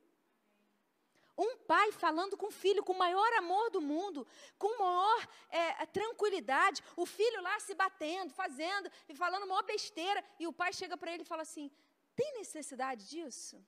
Um 1.39 1.57
pai 1.57 1.93
falando 1.93 2.37
com 2.37 2.49
o 2.49 2.57
filho 2.63 2.83
com 2.83 2.93
o 2.93 2.99
maior 2.99 3.33
amor 3.35 3.71
do 3.71 3.81
mundo, 3.81 4.27
com 4.59 4.77
maior 4.79 5.29
é, 5.51 5.87
tranquilidade. 5.87 6.83
O 6.97 7.07
filho 7.07 7.41
lá 7.41 7.61
se 7.61 7.75
batendo, 7.75 8.35
fazendo 8.35 8.91
e 9.09 9.15
falando 9.15 9.47
maior 9.47 9.63
besteira. 9.63 10.25
E 10.41 10.49
o 10.49 10.53
pai 10.53 10.73
chega 10.73 10.97
para 10.97 11.13
ele 11.13 11.23
e 11.23 11.33
fala 11.33 11.43
assim: 11.43 11.71
tem 12.17 12.35
necessidade 12.35 13.09
disso? 13.09 13.65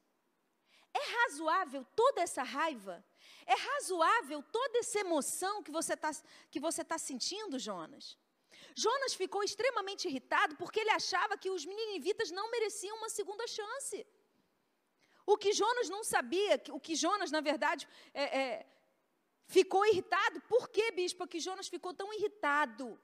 É 0.93 1.23
razoável 1.23 1.87
toda 1.95 2.21
essa 2.21 2.43
raiva? 2.43 3.05
É 3.47 3.55
razoável 3.55 4.43
toda 4.50 4.79
essa 4.79 4.99
emoção 4.99 5.62
que 5.62 5.71
você 5.71 5.93
está 5.95 6.11
tá 6.93 6.99
sentindo, 6.99 7.57
Jonas? 7.59 8.19
Jonas 8.75 9.15
ficou 9.15 9.43
extremamente 9.45 10.09
irritado 10.09 10.57
porque 10.57 10.81
ele 10.81 10.91
achava 10.91 11.39
que 11.39 11.50
os 11.50 11.65
ninivitas 11.65 12.31
não 12.31 12.50
mereciam 12.50 12.97
uma 12.97 13.09
segunda 13.09 13.47
chance. 13.47 14.07
O 15.27 15.37
que 15.37 15.53
Jonas 15.53 15.89
não 15.89 16.03
sabia, 16.05 16.61
o 16.71 16.81
que 16.81 16.95
Jonas, 16.95 17.31
na 17.31 17.41
verdade, 17.41 17.87
é, 18.12 18.25
é, 18.41 18.67
ficou 19.47 19.85
irritado, 19.87 20.41
por 20.43 20.69
que, 20.69 20.91
bispo, 20.93 21.27
que 21.27 21.41
Jonas 21.41 21.69
ficou 21.69 21.93
tão 21.93 22.12
irritado? 22.12 23.00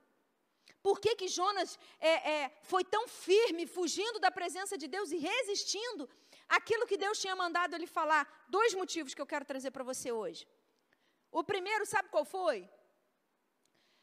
Por 0.83 1.01
que, 1.01 1.17
que 1.17 1.29
Jonas 1.29 1.79
é, 1.99 2.13
é, 2.35 2.59
foi 2.63 2.85
tão 2.85 3.09
firme, 3.09 3.67
fugindo 3.67 4.19
da 4.21 4.31
presença 4.31 4.79
de 4.79 4.87
Deus 4.87 5.11
e 5.11 5.19
resistindo 5.19 6.09
àquilo 6.49 6.87
que 6.87 6.97
Deus 6.97 7.19
tinha 7.19 7.35
mandado 7.35 7.75
ele 7.75 7.89
falar? 7.89 8.25
Dois 8.49 8.73
motivos 8.75 9.13
que 9.13 9.21
eu 9.21 9.27
quero 9.27 9.45
trazer 9.45 9.73
para 9.73 9.83
você 9.83 10.13
hoje. 10.13 10.47
O 11.31 11.43
primeiro, 11.43 11.85
sabe 11.85 12.09
qual 12.09 12.25
foi? 12.25 12.69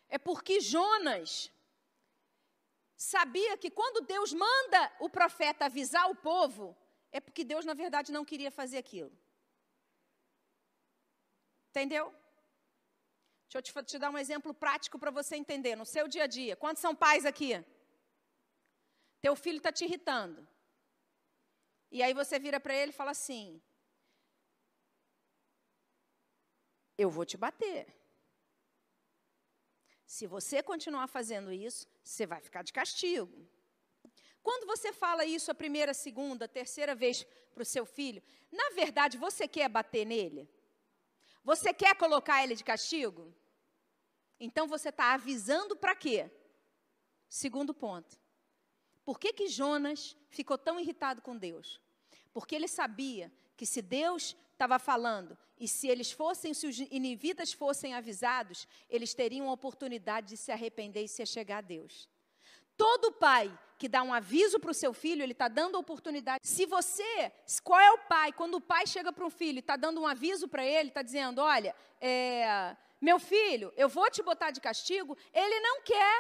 É 0.10 0.18
porque 0.18 0.60
Jonas 0.60 1.52
sabia 2.96 3.58
que 3.58 3.72
quando 3.72 4.06
Deus 4.06 4.34
manda 4.34 4.92
o 5.00 5.10
profeta 5.10 5.66
avisar 5.66 6.10
o 6.10 6.16
povo, 6.16 6.78
é 7.18 7.20
porque 7.26 7.44
Deus, 7.52 7.64
na 7.70 7.76
verdade, 7.84 8.12
não 8.12 8.26
queria 8.32 8.52
fazer 8.60 8.80
aquilo. 8.80 9.12
Entendeu? 11.70 12.06
Deixa 13.44 13.58
eu 13.60 13.62
te, 13.62 13.92
te 13.92 14.00
dar 14.00 14.10
um 14.10 14.18
exemplo 14.18 14.52
prático 14.64 14.98
para 14.98 15.12
você 15.20 15.36
entender. 15.36 15.76
No 15.76 15.86
seu 15.86 16.08
dia 16.08 16.24
a 16.24 16.28
dia, 16.28 16.56
quantos 16.56 16.82
são 16.82 16.96
pais 16.96 17.26
aqui? 17.32 17.52
Teu 19.22 19.36
filho 19.36 19.58
está 19.58 19.72
te 19.72 19.86
irritando. 19.86 20.48
E 21.92 22.02
aí 22.02 22.14
você 22.22 22.40
vira 22.40 22.60
para 22.60 22.76
ele 22.76 22.92
e 22.92 23.00
fala 23.02 23.12
assim: 23.12 23.62
Eu 26.98 27.10
vou 27.12 27.26
te 27.32 27.38
bater. 27.38 27.82
Se 30.16 30.26
você 30.26 30.64
continuar 30.72 31.08
fazendo 31.08 31.52
isso, 31.52 31.88
você 32.04 32.26
vai 32.26 32.42
ficar 32.42 32.64
de 32.64 32.74
castigo. 32.74 33.48
Quando 34.44 34.68
você 34.68 34.92
fala 34.92 35.26
isso 35.26 35.50
a 35.50 35.56
primeira, 35.56 35.94
segunda, 35.94 36.48
terceira 36.48 36.94
vez 36.94 37.26
para 37.54 37.64
o 37.64 37.66
seu 37.66 37.86
filho, 37.86 38.22
na 38.52 38.72
verdade 38.72 39.18
você 39.18 39.48
quer 39.48 39.70
bater 39.70 40.06
nele? 40.06 40.50
Você 41.44 41.74
quer 41.74 41.96
colocar 41.96 42.44
ele 42.44 42.56
de 42.56 42.64
castigo? 42.64 43.34
Então 44.40 44.68
você 44.68 44.90
está 44.90 45.14
avisando 45.14 45.76
para 45.78 45.96
quê? 45.96 46.30
Segundo 47.30 47.74
ponto. 47.74 48.20
Por 49.06 49.18
que, 49.18 49.34
que 49.34 49.48
Jonas 49.48 50.16
ficou 50.30 50.58
tão 50.58 50.80
irritado 50.80 51.22
com 51.22 51.38
Deus? 51.38 51.82
Porque 52.34 52.56
ele 52.56 52.68
sabia 52.68 53.32
que 53.56 53.66
se 53.66 53.82
Deus 53.82 54.36
estava 54.52 54.80
falando, 54.80 55.38
e 55.58 55.68
se 55.68 55.88
eles 55.88 56.12
fossem, 56.12 56.54
se 56.54 56.68
os 56.68 56.80
inivitas 56.80 57.54
fossem 57.54 57.94
avisados, 57.94 58.68
eles 58.90 59.14
teriam 59.14 59.50
a 59.50 59.54
oportunidade 59.54 60.30
de 60.30 60.38
se 60.38 60.52
arrepender 60.52 61.04
e 61.04 61.08
se 61.08 61.26
chegar 61.26 61.58
a 61.60 61.62
Deus. 61.62 62.10
Todo 62.84 63.14
pai 63.14 63.48
que 63.78 63.88
dá 63.88 64.04
um 64.04 64.14
aviso 64.14 64.60
para 64.60 64.72
o 64.72 64.74
seu 64.74 64.94
filho, 64.94 65.24
ele 65.24 65.32
está 65.32 65.48
dando 65.48 65.78
a 65.78 65.80
oportunidade. 65.80 66.46
Se 66.46 66.66
você, 66.66 67.32
qual 67.64 67.80
é 67.80 67.92
o 67.94 67.98
pai? 68.00 68.34
Quando 68.34 68.56
o 68.56 68.62
pai 68.62 68.86
chega 68.86 69.12
para 69.14 69.26
um 69.26 69.30
filho 69.30 69.58
e 69.58 69.60
está 69.60 69.78
dando 69.78 70.02
um 70.02 70.08
aviso 70.08 70.50
para 70.50 70.66
ele, 70.66 70.90
está 70.90 71.02
dizendo: 71.02 71.40
olha, 71.42 71.74
é, 72.02 72.76
meu 73.00 73.20
filho, 73.20 73.72
eu 73.78 73.88
vou 73.88 74.10
te 74.12 74.22
botar 74.22 74.52
de 74.52 74.60
castigo, 74.60 75.18
ele 75.34 75.62
não 75.62 75.82
quer 75.82 76.20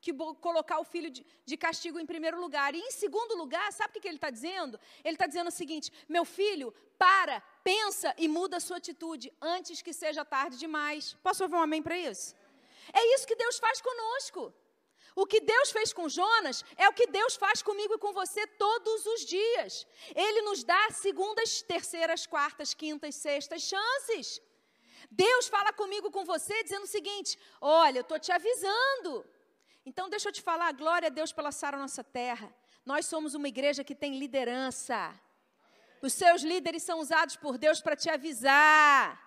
que 0.00 0.14
colocar 0.40 0.78
o 0.80 0.84
filho 0.84 1.10
de, 1.10 1.26
de, 1.44 1.56
castigo 1.58 2.00
em 2.00 2.06
primeiro 2.06 2.40
lugar. 2.40 2.74
E 2.74 2.78
em 2.78 2.90
segundo 2.90 3.36
lugar, 3.36 3.70
sabe 3.70 3.90
o 3.90 3.92
que, 3.92 4.00
que 4.00 4.08
ele 4.08 4.16
está 4.16 4.30
dizendo? 4.30 4.80
Ele 5.04 5.14
está 5.14 5.26
dizendo 5.26 5.48
o 5.48 5.58
seguinte: 5.60 5.92
meu 6.08 6.24
filho, 6.24 6.72
para, 6.96 7.42
pensa 7.62 8.14
e 8.16 8.28
muda 8.28 8.56
a 8.56 8.60
sua 8.60 8.78
atitude 8.78 9.30
antes 9.42 9.82
que 9.82 9.92
seja 9.92 10.24
tarde 10.24 10.56
demais. 10.56 11.14
Posso 11.22 11.42
ouvir 11.42 11.56
um 11.56 11.62
amém 11.62 11.82
para 11.82 11.98
isso? 11.98 12.34
É 12.94 13.14
isso 13.14 13.26
que 13.26 13.36
Deus 13.36 13.58
faz 13.58 13.80
conosco. 13.82 14.54
O 15.14 15.26
que 15.26 15.40
Deus 15.40 15.70
fez 15.70 15.92
com 15.92 16.08
Jonas 16.08 16.64
é 16.76 16.88
o 16.88 16.92
que 16.92 17.06
Deus 17.06 17.36
faz 17.36 17.62
comigo 17.62 17.94
e 17.94 17.98
com 17.98 18.12
você 18.12 18.46
todos 18.46 19.04
os 19.06 19.24
dias. 19.26 19.86
Ele 20.14 20.42
nos 20.42 20.64
dá 20.64 20.90
segundas, 20.90 21.62
terceiras, 21.62 22.26
quartas, 22.26 22.72
quintas, 22.72 23.14
sextas 23.14 23.62
chances. 23.62 24.40
Deus 25.10 25.48
fala 25.48 25.72
comigo 25.72 26.10
com 26.10 26.24
você 26.24 26.62
dizendo 26.62 26.84
o 26.84 26.94
seguinte: 26.96 27.38
olha, 27.60 27.98
eu 27.98 28.02
estou 28.02 28.18
te 28.18 28.32
avisando. 28.32 29.24
Então, 29.84 30.08
deixa 30.08 30.28
eu 30.28 30.32
te 30.32 30.40
falar, 30.40 30.72
glória 30.72 31.08
a 31.08 31.10
Deus 31.10 31.32
pela 31.32 31.52
Sara 31.52 31.76
nossa 31.76 32.04
terra. 32.04 32.54
Nós 32.84 33.06
somos 33.06 33.34
uma 33.34 33.48
igreja 33.48 33.84
que 33.84 33.94
tem 33.94 34.18
liderança. 34.18 35.12
Os 36.00 36.12
seus 36.12 36.42
líderes 36.42 36.82
são 36.82 36.98
usados 37.00 37.36
por 37.36 37.58
Deus 37.58 37.80
para 37.80 37.96
te 37.96 38.08
avisar. 38.08 39.20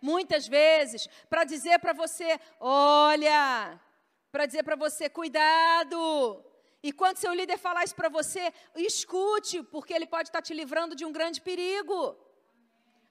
Muitas 0.00 0.46
vezes, 0.48 1.08
para 1.30 1.44
dizer 1.44 1.78
para 1.78 1.92
você: 1.92 2.38
olha, 2.60 3.80
para 4.32 4.46
dizer 4.46 4.64
para 4.64 4.74
você: 4.74 5.08
cuidado. 5.10 6.42
E 6.82 6.90
quando 6.90 7.18
seu 7.18 7.32
líder 7.32 7.58
falar 7.58 7.84
isso 7.84 7.94
para 7.94 8.08
você, 8.08 8.52
escute, 8.74 9.62
porque 9.62 9.94
ele 9.94 10.06
pode 10.06 10.30
estar 10.30 10.42
te 10.42 10.52
livrando 10.52 10.96
de 10.96 11.04
um 11.04 11.12
grande 11.12 11.40
perigo. 11.40 12.16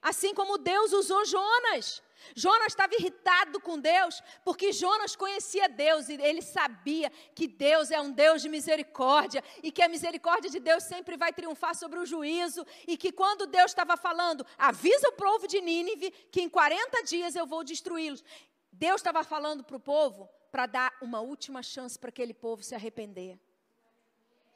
Assim 0.02 0.34
como 0.34 0.58
Deus 0.58 0.92
usou 0.92 1.24
Jonas. 1.24 2.02
Jonas 2.36 2.68
estava 2.68 2.94
irritado 2.94 3.60
com 3.60 3.78
Deus, 3.78 4.22
porque 4.44 4.72
Jonas 4.72 5.16
conhecia 5.16 5.68
Deus 5.68 6.08
e 6.08 6.14
ele 6.14 6.42
sabia 6.42 7.10
que 7.34 7.48
Deus 7.48 7.90
é 7.90 8.00
um 8.00 8.12
Deus 8.12 8.42
de 8.42 8.48
misericórdia 8.48 9.42
e 9.62 9.72
que 9.72 9.82
a 9.82 9.88
misericórdia 9.88 10.50
de 10.50 10.60
Deus 10.60 10.84
sempre 10.84 11.16
vai 11.16 11.32
triunfar 11.32 11.74
sobre 11.74 11.98
o 11.98 12.06
juízo 12.06 12.64
e 12.86 12.96
que 12.96 13.10
quando 13.10 13.46
Deus 13.46 13.72
estava 13.72 13.96
falando, 13.96 14.46
avisa 14.56 15.08
o 15.08 15.12
povo 15.12 15.48
de 15.48 15.60
Nínive 15.60 16.12
que 16.30 16.42
em 16.42 16.48
40 16.48 17.02
dias 17.04 17.34
eu 17.34 17.46
vou 17.46 17.64
destruí-los. 17.64 18.22
Deus 18.70 19.00
estava 19.00 19.24
falando 19.24 19.64
para 19.64 19.76
o 19.76 19.80
povo 19.80 20.28
para 20.52 20.66
dar 20.66 20.94
uma 21.00 21.20
última 21.20 21.62
chance 21.62 21.98
para 21.98 22.10
aquele 22.10 22.34
povo 22.34 22.62
se 22.62 22.74
arrepender. 22.74 23.38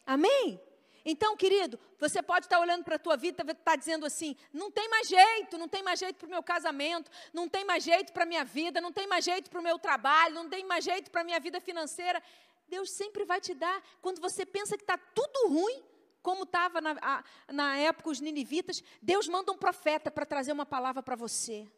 Amém? 0.07 0.61
Então, 1.09 1.37
querido, 1.37 1.79
você 1.99 2.21
pode 2.21 2.47
estar 2.47 2.61
olhando 2.61 2.85
para 2.85 2.97
a 2.97 2.99
tua 2.99 3.17
vida 3.17 3.43
estar 3.43 3.55
tá 3.55 3.77
dizendo 3.77 4.05
assim: 4.05 4.37
não 4.53 4.71
tem 4.71 4.89
mais 4.89 5.09
jeito, 5.09 5.57
não 5.57 5.69
tem 5.69 5.83
mais 5.83 5.99
jeito 5.99 6.17
para 6.17 6.27
o 6.27 6.31
meu 6.31 6.43
casamento, 6.43 7.11
não 7.33 7.49
tem 7.49 7.65
mais 7.65 7.83
jeito 7.83 8.13
para 8.13 8.25
a 8.25 8.27
minha 8.27 8.45
vida, 8.45 8.81
não 8.81 8.93
tem 8.93 9.07
mais 9.07 9.25
jeito 9.25 9.49
para 9.49 9.61
o 9.61 9.63
meu 9.63 9.79
trabalho, 9.79 10.35
não 10.35 10.49
tem 10.49 10.65
mais 10.67 10.85
jeito 10.85 11.11
para 11.11 11.23
a 11.23 11.25
minha 11.25 11.41
vida 11.41 11.61
financeira. 11.61 12.23
Deus 12.69 12.91
sempre 12.91 13.25
vai 13.25 13.41
te 13.41 13.55
dar, 13.55 13.81
quando 14.03 14.21
você 14.21 14.45
pensa 14.45 14.77
que 14.77 14.83
está 14.83 14.99
tudo 14.99 15.49
ruim, 15.49 15.83
como 16.21 16.43
estava 16.43 16.81
na, 16.81 17.25
na 17.53 17.77
época 17.79 18.11
os 18.11 18.21
ninivitas, 18.21 18.83
Deus 19.01 19.29
manda 19.29 19.53
um 19.53 19.57
profeta 19.57 20.11
para 20.11 20.27
trazer 20.27 20.51
uma 20.51 20.67
palavra 20.67 21.03
para 21.03 21.15
você. 21.15 21.69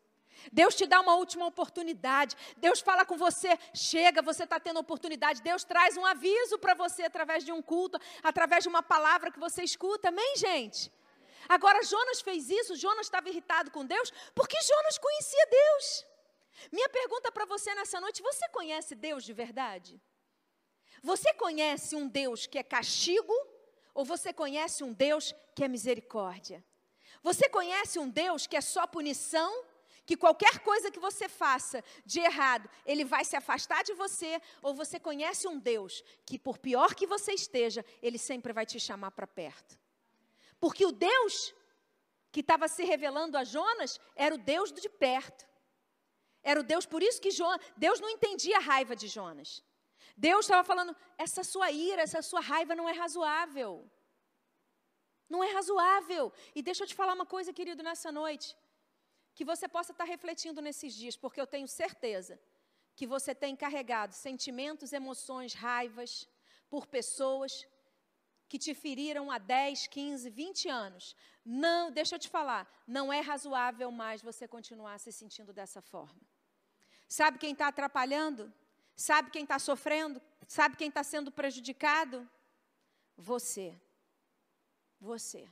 Deus 0.53 0.75
te 0.75 0.87
dá 0.87 1.01
uma 1.01 1.15
última 1.17 1.47
oportunidade. 1.47 2.37
Deus 2.57 2.81
fala 2.81 3.05
com 3.05 3.17
você, 3.17 3.59
chega, 3.75 4.23
você 4.23 4.45
está 4.45 4.59
tendo 4.59 4.81
oportunidade. 4.81 5.43
Deus 5.43 5.65
traz 5.65 5.97
um 5.97 6.07
aviso 6.07 6.59
para 6.59 6.75
você 6.75 7.03
através 7.05 7.45
de 7.45 7.53
um 7.53 7.63
culto, 7.63 7.99
através 8.23 8.63
de 8.65 8.69
uma 8.69 8.83
palavra 8.83 9.31
que 9.31 9.41
você 9.41 9.63
escuta. 9.63 10.09
Amém, 10.09 10.37
gente? 10.37 10.93
Agora, 11.49 11.83
Jonas 11.83 12.21
fez 12.21 12.51
isso, 12.51 12.77
Jonas 12.77 13.07
estava 13.07 13.29
irritado 13.29 13.71
com 13.71 13.85
Deus, 13.85 14.13
porque 14.35 14.61
Jonas 14.61 14.99
conhecia 14.99 15.47
Deus. 15.51 16.07
Minha 16.71 16.89
pergunta 16.89 17.31
para 17.33 17.47
você 17.47 17.75
nessa 17.75 18.01
noite: 18.01 18.23
você 18.23 18.49
conhece 18.49 18.95
Deus 18.95 19.25
de 19.25 19.33
verdade? 19.33 20.01
Você 21.03 21.33
conhece 21.35 21.95
um 21.95 22.09
Deus 22.09 22.47
que 22.47 22.59
é 22.59 22.63
castigo 22.63 23.33
ou 23.95 24.05
você 24.05 24.33
conhece 24.33 24.83
um 24.83 24.93
Deus 24.93 25.35
que 25.55 25.65
é 25.65 25.69
misericórdia? 25.69 26.65
Você 27.23 27.49
conhece 27.49 27.99
um 27.99 28.09
Deus 28.09 28.47
que 28.47 28.57
é 28.57 28.61
só 28.61 28.87
punição? 28.87 29.65
Que 30.09 30.17
qualquer 30.17 30.61
coisa 30.61 30.91
que 30.91 30.99
você 30.99 31.29
faça 31.29 31.85
de 32.03 32.19
errado, 32.19 32.67
ele 32.87 33.05
vai 33.05 33.27
se 33.27 33.37
afastar 33.37 33.85
de 33.85 33.93
você? 33.93 34.41
Ou 34.63 34.73
você 34.73 34.99
conhece 34.99 35.47
um 35.47 35.59
Deus 35.59 36.03
que, 36.25 36.39
por 36.39 36.57
pior 36.57 36.95
que 36.95 37.07
você 37.07 37.33
esteja, 37.33 37.85
ele 38.01 38.17
sempre 38.17 38.51
vai 38.51 38.65
te 38.65 38.81
chamar 38.81 39.11
para 39.11 39.27
perto? 39.27 39.79
Porque 40.59 40.87
o 40.87 40.93
Deus 40.93 41.55
que 42.33 42.41
estava 42.41 42.69
se 42.69 42.85
revelando 42.85 43.37
a 43.37 43.45
Jonas 43.45 44.01
era 44.17 44.35
o 44.35 44.39
Deus 44.39 44.73
de 44.73 44.89
perto. 44.89 45.47
Era 46.43 46.59
o 46.61 46.63
Deus, 46.63 46.87
por 46.87 47.03
isso 47.03 47.21
que 47.21 47.31
Jonas, 47.31 47.61
Deus 47.77 48.01
não 48.01 48.09
entendia 48.09 48.57
a 48.57 48.61
raiva 48.61 48.97
de 48.97 49.09
Jonas. 49.09 49.63
Deus 50.17 50.47
estava 50.47 50.65
falando: 50.65 50.97
essa 51.19 51.45
sua 51.45 51.71
ira, 51.71 52.01
essa 52.01 52.23
sua 52.23 52.41
raiva 52.41 52.75
não 52.75 52.89
é 52.89 52.93
razoável. 52.93 53.87
Não 55.29 55.45
é 55.45 55.53
razoável. 55.53 56.33
E 56.55 56.63
deixa 56.63 56.85
eu 56.85 56.89
te 56.89 56.95
falar 56.95 57.13
uma 57.13 57.27
coisa, 57.27 57.53
querido, 57.53 57.83
nessa 57.83 58.11
noite. 58.11 58.57
Que 59.39 59.45
você 59.45 59.69
possa 59.69 59.93
estar 59.93 60.03
refletindo 60.03 60.61
nesses 60.61 60.93
dias, 60.93 61.17
porque 61.17 61.41
eu 61.41 61.47
tenho 61.47 61.69
certeza 61.69 62.41
que 62.97 63.07
você 63.07 63.33
tem 63.33 63.55
carregado 63.55 64.13
sentimentos, 64.13 64.93
emoções, 64.93 65.55
raivas 65.55 66.29
por 66.69 66.89
pessoas 66.89 67.65
que 68.49 68.59
te 68.59 68.75
feriram 68.75 69.31
há 69.31 69.39
10, 69.39 69.87
15, 69.87 70.29
20 70.29 70.69
anos. 70.69 71.15
Não, 71.45 71.89
deixa 71.93 72.17
eu 72.17 72.19
te 72.19 72.29
falar, 72.29 72.69
não 72.85 73.13
é 73.13 73.21
razoável 73.21 73.93
mais 73.93 74.21
você 74.21 74.49
continuar 74.49 74.99
se 74.99 75.13
sentindo 75.13 75.53
dessa 75.53 75.81
forma. 75.81 76.21
Sabe 77.07 77.39
quem 77.39 77.53
está 77.53 77.69
atrapalhando? 77.69 78.53
Sabe 78.97 79.31
quem 79.31 79.45
está 79.45 79.61
sofrendo? 79.61 80.21
Sabe 80.49 80.77
quem 80.77 80.89
está 80.89 81.05
sendo 81.05 81.31
prejudicado? 81.31 82.29
Você. 83.17 83.81
Você. 85.01 85.49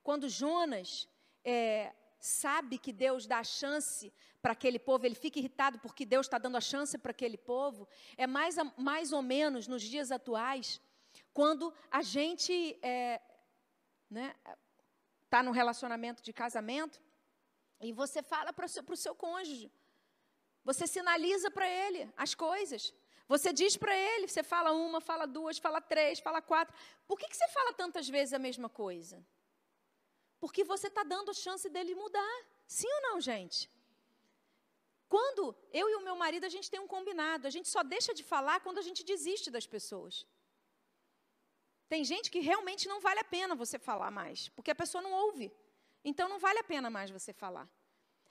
Quando 0.00 0.28
Jonas 0.28 1.08
é, 1.44 1.92
sabe 2.24 2.78
que 2.78 2.92
Deus 2.92 3.26
dá 3.26 3.40
a 3.40 3.44
chance 3.44 4.12
para 4.40 4.52
aquele 4.52 4.78
povo, 4.78 5.04
ele 5.04 5.16
fica 5.16 5.40
irritado 5.40 5.80
porque 5.80 6.06
Deus 6.06 6.26
está 6.26 6.38
dando 6.38 6.56
a 6.56 6.60
chance 6.60 6.96
para 6.96 7.10
aquele 7.10 7.36
povo, 7.36 7.88
é 8.16 8.28
mais, 8.28 8.56
mais 8.76 9.12
ou 9.12 9.22
menos 9.22 9.66
nos 9.66 9.82
dias 9.82 10.12
atuais, 10.12 10.80
quando 11.34 11.74
a 11.90 12.00
gente 12.00 12.52
está 12.52 12.88
é, 12.88 13.20
né, 14.08 14.34
tá 15.28 15.42
num 15.42 15.50
relacionamento 15.50 16.22
de 16.22 16.32
casamento 16.32 17.00
e 17.80 17.92
você 17.92 18.22
fala 18.22 18.52
para 18.52 18.66
o 18.66 18.96
seu 18.96 19.14
cônjuge, 19.16 19.72
você 20.64 20.86
sinaliza 20.86 21.50
para 21.50 21.68
ele 21.68 22.08
as 22.16 22.34
coisas. 22.36 22.94
Você 23.26 23.52
diz 23.52 23.76
para 23.76 23.96
ele, 23.96 24.28
você 24.28 24.44
fala 24.44 24.72
uma, 24.72 25.00
fala 25.00 25.26
duas, 25.26 25.58
fala 25.58 25.80
três, 25.80 26.20
fala 26.20 26.40
quatro. 26.40 26.72
Por 27.08 27.18
que, 27.18 27.26
que 27.26 27.36
você 27.36 27.48
fala 27.48 27.72
tantas 27.72 28.08
vezes 28.08 28.34
a 28.34 28.38
mesma 28.38 28.68
coisa? 28.68 29.24
Porque 30.42 30.64
você 30.72 30.88
está 30.88 31.04
dando 31.04 31.30
a 31.30 31.34
chance 31.44 31.66
dele 31.74 31.94
mudar. 31.94 32.34
Sim 32.66 32.90
ou 32.96 33.02
não, 33.06 33.16
gente? 33.30 33.70
Quando 35.14 35.42
eu 35.80 35.86
e 35.90 35.94
o 35.94 36.04
meu 36.06 36.16
marido, 36.22 36.44
a 36.48 36.52
gente 36.54 36.68
tem 36.72 36.80
um 36.84 36.88
combinado. 36.94 37.46
A 37.46 37.52
gente 37.56 37.68
só 37.74 37.82
deixa 37.94 38.12
de 38.18 38.24
falar 38.24 38.58
quando 38.64 38.78
a 38.78 38.86
gente 38.86 39.04
desiste 39.04 39.52
das 39.56 39.68
pessoas. 39.74 40.26
Tem 41.92 42.02
gente 42.12 42.28
que 42.32 42.40
realmente 42.40 42.88
não 42.88 42.98
vale 43.06 43.20
a 43.20 43.30
pena 43.36 43.54
você 43.54 43.78
falar 43.78 44.10
mais, 44.10 44.48
porque 44.48 44.72
a 44.72 44.80
pessoa 44.82 45.00
não 45.06 45.12
ouve. 45.12 45.46
Então 46.04 46.28
não 46.28 46.40
vale 46.40 46.58
a 46.58 46.64
pena 46.64 46.90
mais 46.90 47.08
você 47.18 47.32
falar. 47.32 47.68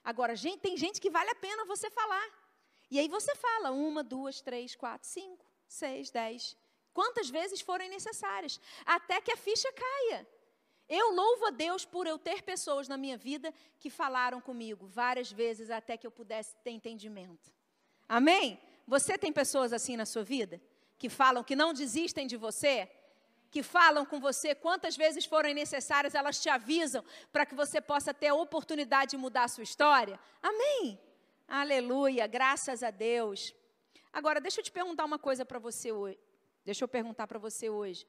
Agora, 0.03 0.35
gente, 0.35 0.59
tem 0.67 0.75
gente 0.75 0.99
que 0.99 1.09
vale 1.17 1.29
a 1.29 1.35
pena 1.47 1.63
você 1.63 1.89
falar. 1.89 2.27
E 2.89 2.99
aí 2.99 3.07
você 3.07 3.33
fala 3.35 3.71
uma, 3.71 4.03
duas, 4.03 4.41
três, 4.41 4.75
quatro, 4.75 5.07
cinco, 5.07 5.45
seis, 5.65 6.11
dez. 6.11 6.57
Quantas 6.93 7.29
vezes 7.29 7.61
forem 7.61 7.89
necessárias, 7.89 8.59
até 8.85 9.21
que 9.21 9.31
a 9.31 9.37
ficha 9.37 9.71
caia. 9.71 10.27
Eu 10.93 11.13
louvo 11.15 11.45
a 11.45 11.51
Deus 11.51 11.85
por 11.85 12.05
eu 12.05 12.19
ter 12.19 12.41
pessoas 12.41 12.89
na 12.89 12.97
minha 12.97 13.17
vida 13.17 13.53
que 13.79 13.89
falaram 13.89 14.41
comigo 14.41 14.85
várias 14.87 15.31
vezes 15.31 15.71
até 15.71 15.95
que 15.95 16.05
eu 16.05 16.11
pudesse 16.11 16.53
ter 16.65 16.71
entendimento. 16.71 17.49
Amém? 18.09 18.59
Você 18.85 19.17
tem 19.17 19.31
pessoas 19.31 19.71
assim 19.71 19.95
na 19.95 20.05
sua 20.05 20.21
vida? 20.21 20.61
Que 20.97 21.07
falam 21.07 21.45
que 21.45 21.55
não 21.55 21.73
desistem 21.73 22.27
de 22.27 22.35
você? 22.35 22.89
que 23.49 23.61
falam 23.61 24.05
com 24.05 24.17
você, 24.17 24.55
quantas 24.55 24.95
vezes 24.95 25.25
forem 25.25 25.53
necessárias, 25.53 26.15
elas 26.15 26.41
te 26.41 26.47
avisam 26.47 27.03
para 27.33 27.45
que 27.45 27.53
você 27.53 27.81
possa 27.81 28.13
ter 28.13 28.27
a 28.27 28.33
oportunidade 28.33 29.11
de 29.11 29.17
mudar 29.17 29.43
a 29.43 29.47
sua 29.49 29.65
história. 29.65 30.17
Amém? 30.41 30.97
Aleluia, 31.45 32.25
graças 32.27 32.81
a 32.81 32.91
Deus. 32.91 33.53
Agora, 34.13 34.39
deixa 34.39 34.61
eu 34.61 34.63
te 34.63 34.71
perguntar 34.71 35.03
uma 35.03 35.19
coisa 35.19 35.43
para 35.43 35.59
você 35.59 35.91
hoje. 35.91 36.17
Deixa 36.63 36.85
eu 36.85 36.87
perguntar 36.87 37.27
para 37.27 37.37
você 37.37 37.69
hoje. 37.69 38.07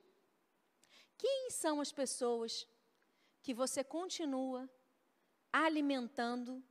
Quem 1.19 1.51
são 1.51 1.81
as 1.81 1.91
pessoas 1.91 2.69
que 3.43 3.53
você 3.53 3.83
continua 3.83 4.71
alimentando 5.53 6.63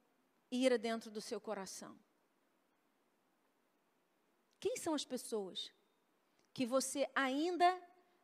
ira 0.50 0.78
dentro 0.78 1.12
do 1.12 1.22
seu 1.22 1.40
coração? 1.40 2.00
Quem 4.60 4.78
são 4.78 4.94
as 4.94 5.06
pessoas 5.06 5.72
que 6.54 6.66
você 6.66 7.10
ainda 7.16 7.70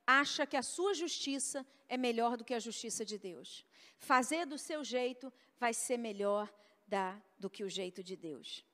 acha 0.06 0.46
que 0.46 0.56
a 0.56 0.64
sua 0.64 0.94
justiça 0.94 1.66
é 1.90 1.98
melhor 1.98 2.38
do 2.38 2.46
que 2.46 2.54
a 2.54 2.60
justiça 2.60 3.04
de 3.04 3.18
Deus. 3.18 3.66
Fazer 3.98 4.46
do 4.46 4.58
seu 4.58 4.84
jeito 4.84 5.32
vai 5.60 5.74
ser 5.74 5.98
melhor 5.98 6.54
da, 6.88 7.22
do 7.38 7.50
que 7.50 7.64
o 7.64 7.70
jeito 7.70 8.02
de 8.04 8.16
Deus. 8.16 8.66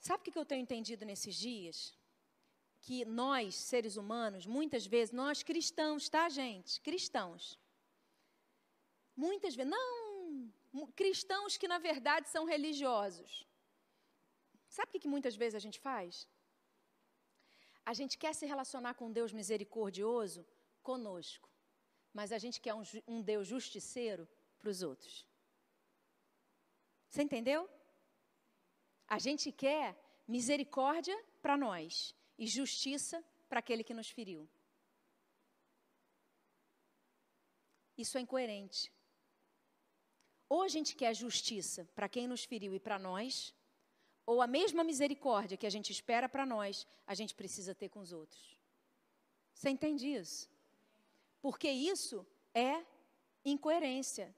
Sabe 0.00 0.20
o 0.20 0.32
que 0.32 0.38
eu 0.38 0.44
tenho 0.44 0.62
entendido 0.62 1.04
nesses 1.04 1.36
dias? 1.36 1.96
Que 2.80 3.04
nós, 3.04 3.54
seres 3.54 3.96
humanos, 3.96 4.46
muitas 4.46 4.84
vezes, 4.84 5.12
nós 5.12 5.44
cristãos, 5.44 6.08
tá, 6.08 6.28
gente? 6.28 6.80
Cristãos. 6.80 7.58
Muitas 9.16 9.54
vezes, 9.54 9.70
não, 9.70 10.52
cristãos 10.96 11.56
que 11.56 11.68
na 11.68 11.78
verdade 11.78 12.28
são 12.28 12.44
religiosos. 12.44 13.46
Sabe 14.68 14.96
o 14.96 15.00
que 15.00 15.08
muitas 15.08 15.36
vezes 15.36 15.54
a 15.54 15.58
gente 15.58 15.78
faz? 15.78 16.26
A 17.84 17.92
gente 17.92 18.16
quer 18.16 18.34
se 18.34 18.46
relacionar 18.46 18.94
com 18.94 19.12
Deus 19.12 19.32
misericordioso 19.32 20.46
conosco, 20.82 21.48
mas 22.12 22.32
a 22.32 22.38
gente 22.38 22.60
quer 22.60 22.74
um, 22.74 22.82
um 23.06 23.20
Deus 23.20 23.46
justiceiro 23.46 24.26
para 24.58 24.70
os 24.70 24.82
outros. 24.82 25.26
Você 27.10 27.22
entendeu? 27.22 27.68
A 29.06 29.18
gente 29.18 29.52
quer 29.52 29.94
misericórdia 30.26 31.16
para 31.42 31.58
nós 31.58 32.14
e 32.38 32.46
justiça 32.46 33.22
para 33.48 33.58
aquele 33.58 33.84
que 33.84 33.92
nos 33.92 34.08
feriu. 34.08 34.48
Isso 37.98 38.16
é 38.16 38.20
incoerente. 38.22 38.90
Ou 40.54 40.60
a 40.62 40.68
gente 40.68 40.94
quer 41.00 41.14
justiça 41.14 41.88
para 41.96 42.10
quem 42.14 42.26
nos 42.32 42.44
feriu 42.44 42.74
e 42.74 42.80
para 42.86 42.98
nós, 42.98 43.54
ou 44.30 44.42
a 44.42 44.46
mesma 44.46 44.84
misericórdia 44.84 45.56
que 45.56 45.66
a 45.66 45.74
gente 45.76 45.90
espera 45.96 46.28
para 46.28 46.44
nós, 46.44 46.86
a 47.06 47.14
gente 47.14 47.34
precisa 47.34 47.74
ter 47.74 47.88
com 47.88 48.00
os 48.00 48.12
outros. 48.12 48.44
Você 49.54 49.70
entende 49.70 50.06
isso? 50.12 50.50
Porque 51.40 51.70
isso 51.70 52.26
é 52.54 52.84
incoerência. 53.54 54.28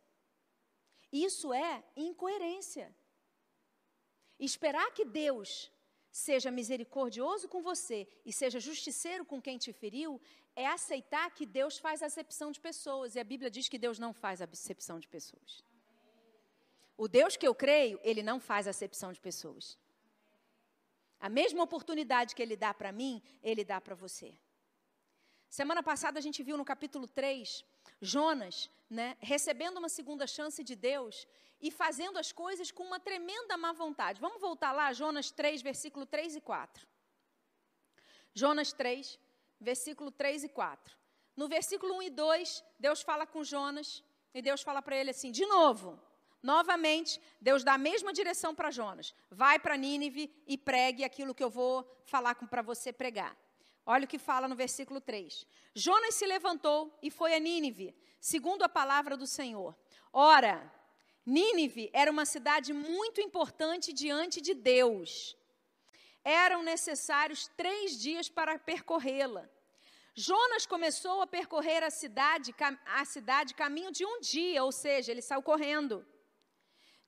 Isso 1.11 1.53
é 1.53 1.83
incoerência. 1.97 2.95
Esperar 4.39 4.89
que 4.93 5.05
Deus 5.05 5.69
seja 6.13 6.49
misericordioso 6.61 7.49
com 7.49 7.61
você 7.61 8.07
e 8.25 8.33
seja 8.33 8.61
justiceiro 8.61 9.25
com 9.25 9.43
quem 9.43 9.59
te 9.59 9.73
feriu 9.73 10.21
é 10.55 10.65
aceitar 10.69 11.35
que 11.35 11.45
Deus 11.45 11.77
faz 11.77 12.05
acepção 12.05 12.53
de 12.53 12.61
pessoas. 12.61 13.17
E 13.17 13.19
a 13.19 13.25
Bíblia 13.25 13.51
diz 13.51 13.69
que 13.69 13.85
Deus 13.87 13.99
não 13.99 14.13
faz 14.13 14.41
acepção 14.41 15.01
de 15.01 15.09
pessoas. 15.09 15.74
O 16.97 17.09
Deus 17.09 17.37
que 17.37 17.47
eu 17.47 17.55
creio, 17.55 17.99
ele 18.03 18.23
não 18.23 18.39
faz 18.39 18.69
acepção 18.69 19.13
de 19.13 19.21
pessoas. 19.21 19.79
A 21.19 21.29
mesma 21.29 21.63
oportunidade 21.63 22.35
que 22.35 22.43
ele 22.43 22.57
dá 22.57 22.73
para 22.73 22.93
mim, 22.93 23.23
ele 23.43 23.65
dá 23.65 23.81
para 23.81 23.95
você. 23.95 24.37
Semana 25.49 25.83
passada 25.83 26.19
a 26.19 26.23
gente 26.23 26.43
viu 26.43 26.57
no 26.57 26.65
capítulo 26.65 27.07
3, 27.07 27.65
Jonas, 28.01 28.71
né, 28.91 29.17
recebendo 29.21 29.79
uma 29.79 29.89
segunda 29.89 30.27
chance 30.27 30.63
de 30.63 30.75
Deus 30.75 31.27
e 31.61 31.71
fazendo 31.71 32.19
as 32.19 32.31
coisas 32.31 32.71
com 32.71 32.83
uma 32.83 33.01
tremenda 33.01 33.57
má 33.57 33.73
vontade. 33.73 34.21
Vamos 34.21 34.41
voltar 34.41 34.73
lá, 34.73 34.93
Jonas 34.93 35.31
3, 35.31 35.63
versículo 35.63 36.05
3 36.07 36.37
e 36.37 36.41
4. 36.41 36.87
Jonas 38.35 38.73
3, 38.73 39.19
versículo 39.61 40.11
3 40.11 40.45
e 40.45 40.49
4. 40.49 40.97
No 41.37 41.49
versículo 41.49 41.95
1 41.95 42.03
e 42.03 42.11
2, 42.11 42.65
Deus 42.79 43.03
fala 43.03 43.27
com 43.27 43.43
Jonas 43.43 44.05
e 44.33 44.43
Deus 44.43 44.63
fala 44.63 44.83
para 44.83 44.97
ele 44.97 45.11
assim: 45.11 45.31
de 45.31 45.47
novo, 45.47 45.99
novamente, 46.45 47.19
Deus 47.41 47.65
dá 47.65 47.75
a 47.75 47.79
mesma 47.79 48.13
direção 48.13 48.55
para 48.55 48.71
Jonas. 48.71 49.15
Vai 49.31 49.59
para 49.59 49.79
Nínive 49.79 50.31
e 50.47 50.59
pregue 50.59 51.03
aquilo 51.03 51.35
que 51.35 51.43
eu 51.43 51.49
vou 51.49 51.85
falar 52.05 52.35
para 52.35 52.61
você 52.61 52.93
pregar. 52.93 53.35
Olha 53.87 54.05
o 54.05 54.09
que 54.09 54.19
fala 54.19 54.47
no 54.47 54.55
versículo 54.55 55.01
3. 55.01 55.47
Jonas 55.75 56.15
se 56.15 56.27
levantou 56.27 56.97
e 57.03 57.11
foi 57.11 57.35
a 57.35 57.39
Nínive, 57.39 57.95
segundo 58.21 58.63
a 58.63 58.69
palavra 58.69 59.17
do 59.17 59.27
Senhor. 59.27 59.75
Ora, 60.13 60.71
Nínive 61.25 61.91
era 61.95 62.11
uma 62.11 62.27
cidade 62.27 62.75
muito 62.75 63.21
importante 63.23 63.93
diante 63.93 64.41
de 64.41 64.53
Deus. 64.53 65.37
Eram 66.23 66.63
necessários 66.63 67.51
três 67.57 67.99
dias 67.99 68.29
para 68.29 68.59
percorrê-la. 68.59 69.49
Jonas 70.15 70.65
começou 70.67 71.23
a 71.23 71.27
percorrer 71.27 71.83
a 71.83 71.91
cidade, 71.91 72.55
a 72.87 73.05
cidade 73.05 73.55
caminho 73.55 73.91
de 73.91 74.05
um 74.05 74.21
dia, 74.21 74.63
ou 74.63 74.71
seja, 74.71 75.11
ele 75.11 75.23
saiu 75.23 75.43
correndo 75.43 76.07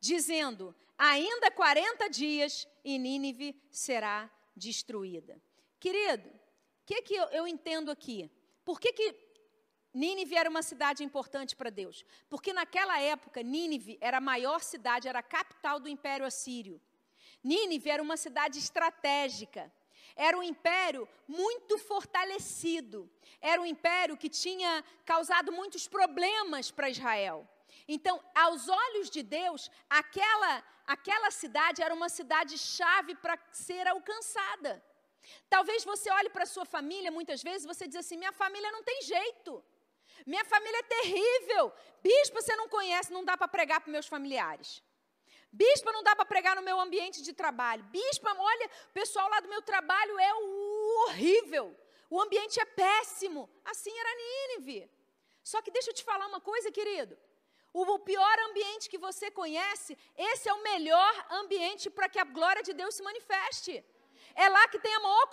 dizendo: 0.00 0.74
ainda 0.96 1.50
40 1.50 2.08
dias 2.08 2.66
e 2.84 2.98
Nínive 2.98 3.60
será 3.70 4.30
destruída. 4.54 5.40
Querido, 5.78 6.28
o 6.28 6.32
que, 6.86 7.02
que 7.02 7.14
eu, 7.14 7.26
eu, 7.26 7.46
entendo 7.46 7.90
aqui? 7.90 8.30
Por 8.64 8.80
que, 8.80 8.92
que 8.92 9.14
Nínive 9.92 10.36
era 10.36 10.48
uma 10.48 10.62
cidade 10.62 11.04
importante 11.04 11.54
para 11.54 11.70
Deus? 11.70 12.04
Porque 12.28 12.52
naquela 12.52 13.00
época, 13.00 13.42
Nínive 13.42 13.98
era 14.00 14.18
a 14.18 14.20
maior 14.20 14.62
cidade, 14.62 15.08
era 15.08 15.18
a 15.18 15.22
capital 15.22 15.78
do 15.78 15.88
Império 15.88 16.26
Assírio. 16.26 16.80
Nínive 17.42 17.90
era 17.90 18.02
uma 18.02 18.16
cidade 18.16 18.58
estratégica. 18.58 19.72
Era 20.16 20.38
um 20.38 20.42
império 20.42 21.06
muito 21.28 21.76
fortalecido. 21.78 23.10
Era 23.40 23.60
um 23.60 23.66
império 23.66 24.16
que 24.16 24.30
tinha 24.30 24.82
causado 25.04 25.52
muitos 25.52 25.86
problemas 25.86 26.70
para 26.70 26.88
Israel. 26.88 27.46
Então, 27.88 28.22
aos 28.34 28.68
olhos 28.68 29.08
de 29.08 29.22
Deus, 29.22 29.70
aquela, 29.88 30.64
aquela 30.86 31.30
cidade 31.30 31.82
era 31.82 31.94
uma 31.94 32.08
cidade 32.08 32.58
chave 32.58 33.14
para 33.14 33.38
ser 33.52 33.86
alcançada. 33.86 34.82
Talvez 35.48 35.84
você 35.84 36.10
olhe 36.10 36.30
para 36.30 36.42
a 36.44 36.52
sua 36.54 36.64
família, 36.64 37.10
muitas 37.10 37.42
vezes 37.42 37.66
você 37.66 37.86
diz 37.86 37.96
assim: 37.96 38.16
minha 38.16 38.32
família 38.32 38.70
não 38.72 38.82
tem 38.82 39.02
jeito. 39.02 39.64
Minha 40.24 40.44
família 40.44 40.78
é 40.78 40.82
terrível. 40.82 41.72
Bispo, 42.02 42.40
você 42.40 42.56
não 42.56 42.68
conhece, 42.68 43.12
não 43.12 43.24
dá 43.24 43.36
para 43.36 43.46
pregar 43.46 43.80
para 43.80 43.92
meus 43.92 44.06
familiares. 44.06 44.82
Bispa, 45.52 45.92
não 45.92 46.02
dá 46.02 46.14
para 46.16 46.24
pregar 46.24 46.56
no 46.56 46.62
meu 46.62 46.78
ambiente 46.80 47.22
de 47.22 47.32
trabalho. 47.32 47.84
Bispa, 47.84 48.34
olha, 48.36 48.66
o 48.88 48.92
pessoal 48.92 49.28
lá 49.28 49.40
do 49.40 49.48
meu 49.48 49.62
trabalho 49.62 50.18
é 50.18 50.34
horrível. 50.34 51.76
O 52.10 52.20
ambiente 52.20 52.58
é 52.58 52.64
péssimo. 52.64 53.48
Assim 53.64 53.96
era 53.96 54.10
Nínive. 54.14 54.90
Só 55.42 55.62
que 55.62 55.70
deixa 55.70 55.90
eu 55.90 55.94
te 55.94 56.02
falar 56.02 56.26
uma 56.26 56.40
coisa, 56.40 56.72
querido 56.72 57.16
o 57.82 57.98
pior 57.98 58.38
ambiente 58.48 58.88
que 58.88 58.98
você 58.98 59.30
conhece, 59.30 59.96
esse 60.16 60.48
é 60.48 60.52
o 60.52 60.62
melhor 60.62 61.26
ambiente 61.30 61.90
para 61.90 62.08
que 62.08 62.18
a 62.18 62.24
glória 62.24 62.62
de 62.62 62.72
Deus 62.72 62.94
se 62.94 63.02
manifeste. 63.02 63.84
É 64.34 64.48
lá 64.48 64.68
que 64.68 64.78
tem 64.78 64.94
a 64.94 65.00
maior 65.00 65.26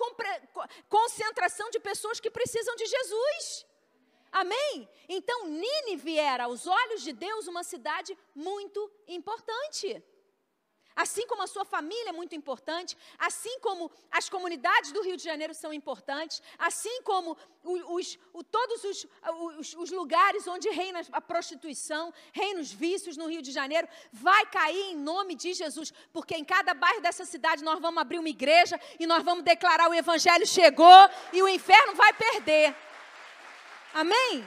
concentração 0.90 1.70
de 1.70 1.80
pessoas 1.80 2.20
que 2.20 2.32
precisam 2.32 2.76
de 2.76 2.86
Jesus. 2.86 3.66
Amém? 4.32 4.90
Então, 5.08 5.48
Nínive 5.48 6.18
era, 6.18 6.46
aos 6.46 6.66
olhos 6.66 7.02
de 7.04 7.14
Deus, 7.14 7.48
uma 7.48 7.64
cidade 7.64 8.18
muito 8.34 8.92
importante. 9.08 10.04
Assim 10.96 11.26
como 11.26 11.42
a 11.42 11.48
sua 11.48 11.66
família 11.66 12.10
é 12.10 12.12
muito 12.12 12.36
importante, 12.36 12.96
assim 13.18 13.60
como 13.60 13.92
as 14.12 14.30
comunidades 14.30 14.92
do 14.92 15.02
Rio 15.02 15.18
de 15.18 15.24
Janeiro 15.24 15.54
são 15.54 15.74
importantes, 15.74 16.42
assim 16.58 17.02
como 17.02 17.36
os, 17.64 18.20
os, 18.34 18.46
todos 18.52 18.84
os, 18.84 19.74
os, 19.76 19.92
lugares 19.92 20.46
onde 20.48 20.70
reina 20.70 21.02
a 21.12 21.20
prostituição, 21.20 22.14
reina 22.32 22.62
os 22.62 22.72
vícios 22.72 23.18
no 23.18 23.28
Rio 23.28 23.42
de 23.42 23.52
Janeiro, 23.52 23.88
vai 24.12 24.46
cair 24.46 24.92
em 24.92 24.96
nome 24.96 25.34
de 25.34 25.54
Jesus, 25.54 25.92
porque 26.12 26.36
em 26.36 26.46
cada 26.46 26.76
bairro 26.76 27.02
dessa 27.02 27.26
cidade 27.26 27.64
nós 27.64 27.80
vamos 27.80 28.00
abrir 28.00 28.20
uma 28.20 28.30
igreja 28.30 28.80
e 29.00 29.08
nós 29.08 29.24
vamos 29.24 29.44
declarar 29.44 29.90
o 29.90 29.94
Evangelho 29.94 30.46
chegou 30.46 31.10
e 31.32 31.42
o 31.42 31.48
inferno 31.48 31.96
vai 31.96 32.14
perder. 32.14 32.76
Amém? 33.96 34.46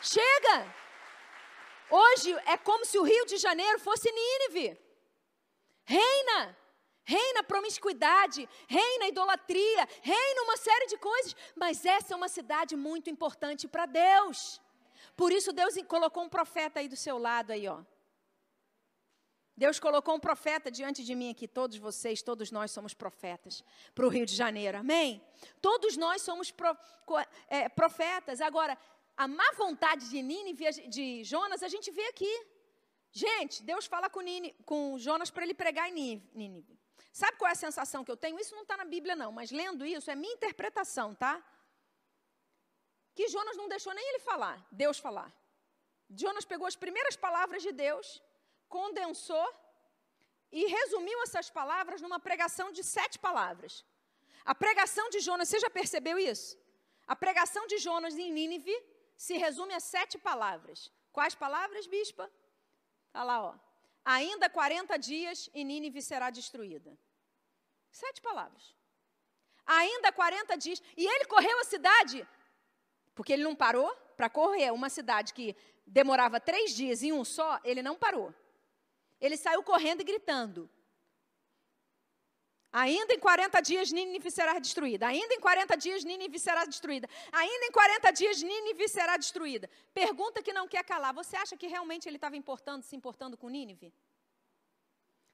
Chega! 0.00 0.74
Hoje 1.88 2.32
é 2.46 2.56
como 2.56 2.84
se 2.84 2.98
o 2.98 3.02
Rio 3.02 3.26
de 3.26 3.36
Janeiro 3.36 3.78
fosse 3.78 4.10
Nínive. 4.10 4.81
Reina. 5.84 6.56
Reina 7.04 7.42
promiscuidade, 7.42 8.48
reina 8.68 9.08
idolatria, 9.08 9.88
reina 10.02 10.42
uma 10.42 10.56
série 10.56 10.86
de 10.86 10.96
coisas, 10.98 11.34
mas 11.56 11.84
essa 11.84 12.14
é 12.14 12.16
uma 12.16 12.28
cidade 12.28 12.76
muito 12.76 13.10
importante 13.10 13.66
para 13.66 13.86
Deus. 13.86 14.60
Por 15.16 15.32
isso 15.32 15.52
Deus 15.52 15.74
colocou 15.88 16.22
um 16.22 16.28
profeta 16.28 16.78
aí 16.78 16.88
do 16.88 16.96
seu 16.96 17.18
lado 17.18 17.50
aí, 17.50 17.66
ó. 17.66 17.82
Deus 19.56 19.78
colocou 19.78 20.14
um 20.14 20.20
profeta 20.20 20.70
diante 20.70 21.04
de 21.04 21.14
mim 21.14 21.30
aqui, 21.30 21.46
todos 21.46 21.76
vocês, 21.76 22.22
todos 22.22 22.50
nós 22.50 22.70
somos 22.70 22.94
profetas 22.94 23.62
para 23.94 24.06
o 24.06 24.08
Rio 24.08 24.24
de 24.24 24.34
Janeiro, 24.34 24.78
amém? 24.78 25.22
Todos 25.60 25.96
nós 25.96 26.22
somos 26.22 26.50
pro, 26.50 26.76
é, 27.48 27.68
profetas. 27.68 28.40
Agora, 28.40 28.78
a 29.16 29.28
má 29.28 29.52
vontade 29.56 30.08
de 30.08 30.22
Nínive, 30.22 30.88
de 30.88 31.22
Jonas, 31.24 31.62
a 31.62 31.68
gente 31.68 31.90
vê 31.90 32.04
aqui. 32.06 32.46
Gente, 33.12 33.62
Deus 33.62 33.84
fala 33.84 34.08
com, 34.08 34.20
com 34.64 34.98
Jonas 34.98 35.30
para 35.30 35.44
ele 35.44 35.54
pregar 35.54 35.88
em 35.88 36.22
Nínive. 36.34 36.80
Sabe 37.12 37.36
qual 37.36 37.50
é 37.50 37.52
a 37.52 37.54
sensação 37.54 38.02
que 38.02 38.10
eu 38.10 38.16
tenho? 38.16 38.40
Isso 38.40 38.54
não 38.54 38.62
está 38.62 38.76
na 38.76 38.86
Bíblia, 38.86 39.14
não, 39.14 39.30
mas 39.30 39.50
lendo 39.50 39.84
isso 39.84 40.10
é 40.10 40.14
minha 40.14 40.32
interpretação, 40.32 41.14
tá? 41.14 41.34
Que 43.14 43.28
Jonas 43.28 43.56
não 43.58 43.68
deixou 43.68 43.92
nem 43.92 44.08
ele 44.08 44.18
falar, 44.20 44.66
Deus 44.72 44.98
falar. 44.98 45.30
Jonas 46.08 46.46
pegou 46.46 46.66
as 46.66 46.74
primeiras 46.74 47.14
palavras 47.14 47.62
de 47.62 47.70
Deus, 47.70 48.22
condensou 48.66 49.46
e 50.50 50.64
resumiu 50.66 51.22
essas 51.22 51.50
palavras 51.50 52.00
numa 52.00 52.18
pregação 52.18 52.72
de 52.72 52.82
sete 52.82 53.18
palavras. 53.18 53.84
A 54.42 54.54
pregação 54.54 55.10
de 55.10 55.20
Jonas, 55.20 55.50
você 55.50 55.60
já 55.60 55.68
percebeu 55.68 56.18
isso? 56.18 56.58
A 57.06 57.14
pregação 57.14 57.66
de 57.66 57.76
Jonas 57.76 58.16
em 58.16 58.32
Nínive 58.32 58.74
se 59.16 59.36
resume 59.36 59.74
a 59.74 59.80
sete 59.80 60.16
palavras. 60.16 60.90
Quais 61.12 61.34
palavras, 61.34 61.86
bispa? 61.86 62.30
Olha 63.14 63.24
lá, 63.24 63.42
ó. 63.42 63.54
Ainda 64.04 64.50
40 64.50 64.96
dias 64.98 65.48
e 65.54 65.62
Nínive 65.64 66.02
será 66.02 66.30
destruída. 66.30 66.96
Sete 67.90 68.20
palavras. 68.20 68.74
Ainda 69.64 70.10
40 70.10 70.56
dias. 70.56 70.82
E 70.96 71.06
ele 71.06 71.24
correu 71.26 71.58
a 71.60 71.64
cidade, 71.64 72.26
porque 73.14 73.32
ele 73.32 73.44
não 73.44 73.54
parou 73.54 73.94
para 74.16 74.28
correr 74.28 74.72
uma 74.72 74.88
cidade 74.88 75.32
que 75.34 75.54
demorava 75.86 76.40
três 76.40 76.74
dias 76.74 77.02
em 77.02 77.12
um 77.12 77.24
só, 77.24 77.60
ele 77.64 77.82
não 77.82 77.96
parou. 77.96 78.34
Ele 79.20 79.36
saiu 79.36 79.62
correndo 79.62 80.00
e 80.00 80.04
gritando: 80.04 80.68
Ainda 82.72 83.12
em 83.12 83.18
40 83.18 83.60
dias 83.60 83.92
Nínive 83.92 84.30
será 84.30 84.58
destruída. 84.58 85.06
Ainda 85.06 85.34
em 85.34 85.40
40 85.40 85.76
dias 85.76 86.04
Nínive 86.04 86.38
será 86.38 86.64
destruída. 86.64 87.06
Ainda 87.30 87.66
em 87.66 87.70
40 87.70 88.10
dias 88.12 88.40
Nínive 88.40 88.88
será 88.88 89.18
destruída. 89.18 89.68
Pergunta 89.92 90.42
que 90.42 90.54
não 90.54 90.66
quer 90.66 90.82
calar. 90.82 91.12
Você 91.12 91.36
acha 91.36 91.54
que 91.54 91.66
realmente 91.66 92.08
ele 92.08 92.16
estava 92.16 92.34
importando, 92.34 92.82
se 92.82 92.96
importando 92.96 93.36
com 93.36 93.50
Nínive? 93.50 93.92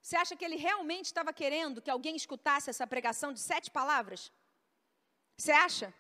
Você 0.03 0.17
acha 0.17 0.35
que 0.35 0.45
ele 0.45 0.57
realmente 0.57 1.07
estava 1.07 1.33
querendo 1.33 1.81
que 1.81 1.91
alguém 1.91 2.17
escutasse 2.17 2.71
essa 2.71 2.87
pregação 2.87 3.33
de 3.33 3.39
sete 3.39 3.71
palavras? 3.71 4.33
Você 5.37 5.53
acha? 5.53 5.95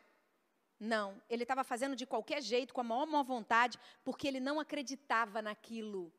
Não. 0.80 1.22
Ele 1.30 1.44
estava 1.44 1.62
fazendo 1.62 1.94
de 1.94 2.04
qualquer 2.04 2.42
jeito, 2.42 2.74
com 2.74 2.80
a 2.80 2.84
maior 2.84 3.06
má 3.06 3.22
vontade, 3.22 3.78
porque 4.02 4.26
ele 4.26 4.40
não 4.40 4.58
acreditava 4.58 5.40
naquilo 5.40 6.12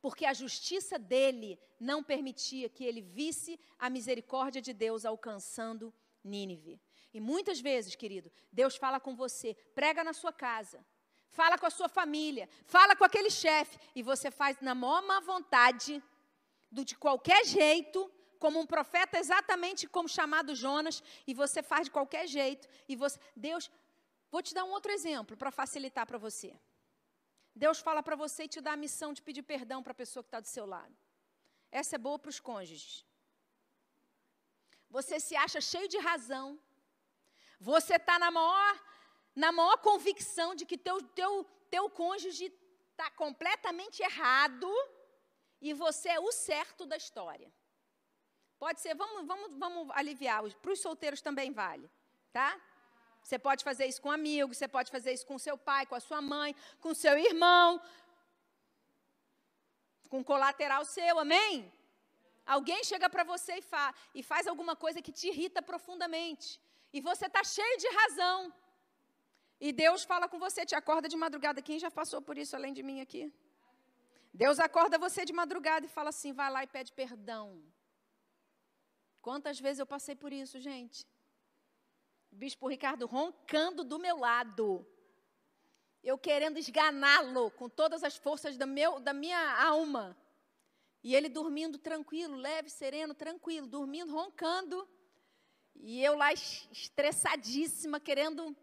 porque 0.00 0.24
a 0.24 0.32
justiça 0.32 0.98
dele 0.98 1.58
não 1.78 2.02
permitia 2.02 2.68
que 2.68 2.84
ele 2.84 3.00
visse 3.00 3.58
a 3.78 3.90
misericórdia 3.90 4.62
de 4.62 4.72
Deus 4.72 5.04
alcançando 5.04 5.92
Nínive. 6.22 6.80
E 7.12 7.20
muitas 7.20 7.60
vezes, 7.60 7.94
querido, 7.94 8.30
Deus 8.52 8.76
fala 8.76 9.00
com 9.00 9.14
você, 9.14 9.54
prega 9.74 10.04
na 10.04 10.12
sua 10.12 10.32
casa, 10.32 10.84
fala 11.30 11.58
com 11.58 11.66
a 11.66 11.70
sua 11.70 11.88
família, 11.88 12.48
fala 12.66 12.94
com 12.94 13.04
aquele 13.04 13.30
chefe, 13.30 13.78
e 13.94 14.02
você 14.02 14.30
faz 14.30 14.60
na 14.60 14.74
maior 14.74 15.02
má 15.02 15.20
vontade, 15.20 16.02
do, 16.70 16.84
de 16.84 16.96
qualquer 16.96 17.44
jeito, 17.46 18.10
como 18.38 18.60
um 18.60 18.66
profeta 18.66 19.18
exatamente 19.18 19.88
como 19.88 20.08
chamado 20.08 20.54
Jonas, 20.54 21.02
e 21.26 21.34
você 21.34 21.62
faz 21.62 21.86
de 21.86 21.90
qualquer 21.90 22.26
jeito, 22.26 22.68
e 22.88 22.94
você, 22.94 23.18
Deus, 23.34 23.70
vou 24.30 24.42
te 24.42 24.54
dar 24.54 24.64
um 24.64 24.70
outro 24.70 24.92
exemplo 24.92 25.36
para 25.36 25.50
facilitar 25.50 26.06
para 26.06 26.18
você. 26.18 26.54
Deus 27.64 27.78
fala 27.86 28.02
para 28.06 28.16
você 28.24 28.44
e 28.44 28.52
te 28.54 28.60
dá 28.66 28.72
a 28.74 28.82
missão 28.84 29.12
de 29.12 29.20
pedir 29.26 29.42
perdão 29.42 29.82
para 29.82 29.92
a 29.92 30.02
pessoa 30.02 30.22
que 30.22 30.28
está 30.28 30.40
do 30.40 30.46
seu 30.56 30.64
lado. 30.74 30.96
Essa 31.80 31.96
é 31.96 32.04
boa 32.06 32.18
para 32.22 32.32
os 32.34 32.40
cônjuges. 32.48 33.04
Você 34.96 35.18
se 35.26 35.34
acha 35.44 35.60
cheio 35.60 35.88
de 35.94 35.98
razão. 35.98 36.46
Você 37.60 37.96
está 37.96 38.16
na 38.24 38.30
maior, 38.30 38.74
na 39.34 39.50
maior 39.50 39.76
convicção 39.78 40.54
de 40.54 40.64
que 40.64 40.78
teu, 40.78 40.98
teu, 41.20 41.32
teu 41.68 41.90
cônjuge 41.90 42.46
está 42.90 43.10
completamente 43.10 44.02
errado 44.02 44.70
e 45.60 45.74
você 45.74 46.10
é 46.10 46.20
o 46.20 46.30
certo 46.30 46.86
da 46.86 46.96
história. 46.96 47.52
Pode 48.58 48.80
ser, 48.80 48.94
vamos, 48.94 49.26
vamos, 49.26 49.54
vamos 49.56 49.90
aliviar, 49.96 50.42
para 50.62 50.72
os 50.72 50.80
solteiros 50.80 51.20
também 51.20 51.50
vale, 51.52 51.90
tá? 52.32 52.50
Você 53.28 53.38
pode 53.46 53.62
fazer 53.68 53.84
isso 53.90 54.00
com 54.04 54.10
amigos, 54.18 54.56
você 54.56 54.66
pode 54.76 54.90
fazer 54.94 55.12
isso 55.16 55.26
com 55.30 55.38
seu 55.46 55.56
pai, 55.68 55.82
com 55.88 55.94
a 55.94 56.00
sua 56.00 56.20
mãe, 56.34 56.50
com 56.82 56.92
seu 57.02 57.14
irmão, 57.30 57.78
com 60.12 60.20
colateral 60.30 60.82
seu, 60.96 61.18
amém? 61.24 61.70
Alguém 62.56 62.80
chega 62.90 63.08
para 63.14 63.24
você 63.32 63.56
e, 63.58 63.64
fa 63.70 63.84
e 64.18 64.22
faz 64.30 64.46
alguma 64.52 64.74
coisa 64.84 65.02
que 65.06 65.12
te 65.18 65.26
irrita 65.32 65.60
profundamente. 65.70 66.46
E 66.90 67.02
você 67.08 67.26
está 67.26 67.42
cheio 67.44 67.76
de 67.82 67.88
razão. 67.98 68.38
E 69.60 69.72
Deus 69.82 70.04
fala 70.12 70.26
com 70.32 70.38
você, 70.46 70.64
te 70.64 70.76
acorda 70.80 71.06
de 71.12 71.18
madrugada. 71.24 71.66
Quem 71.68 71.78
já 71.84 71.90
passou 72.00 72.22
por 72.22 72.38
isso 72.42 72.56
além 72.56 72.72
de 72.78 72.82
mim 72.82 72.98
aqui? 73.06 73.24
Deus 74.32 74.58
acorda 74.68 75.04
você 75.06 75.26
de 75.30 75.34
madrugada 75.42 75.84
e 75.84 75.94
fala 75.98 76.08
assim: 76.14 76.32
vai 76.32 76.50
lá 76.56 76.62
e 76.64 76.72
pede 76.78 76.92
perdão. 77.02 77.46
Quantas 79.20 79.60
vezes 79.60 79.80
eu 79.80 79.88
passei 79.94 80.16
por 80.24 80.32
isso, 80.32 80.58
gente? 80.70 81.06
Bispo 82.30 82.68
Ricardo 82.68 83.06
roncando 83.06 83.82
do 83.82 83.98
meu 83.98 84.18
lado. 84.18 84.86
Eu 86.02 86.16
querendo 86.16 86.58
esganá-lo 86.58 87.50
com 87.52 87.68
todas 87.68 88.04
as 88.04 88.16
forças 88.16 88.56
da, 88.56 88.66
meu, 88.66 89.00
da 89.00 89.12
minha 89.12 89.62
alma. 89.62 90.16
E 91.02 91.14
ele 91.14 91.28
dormindo 91.28 91.78
tranquilo, 91.78 92.36
leve, 92.36 92.70
sereno, 92.70 93.14
tranquilo, 93.14 93.66
dormindo, 93.66 94.12
roncando. 94.12 94.88
E 95.74 96.02
eu 96.02 96.16
lá 96.16 96.32
estressadíssima, 96.32 98.00
querendo. 98.00 98.56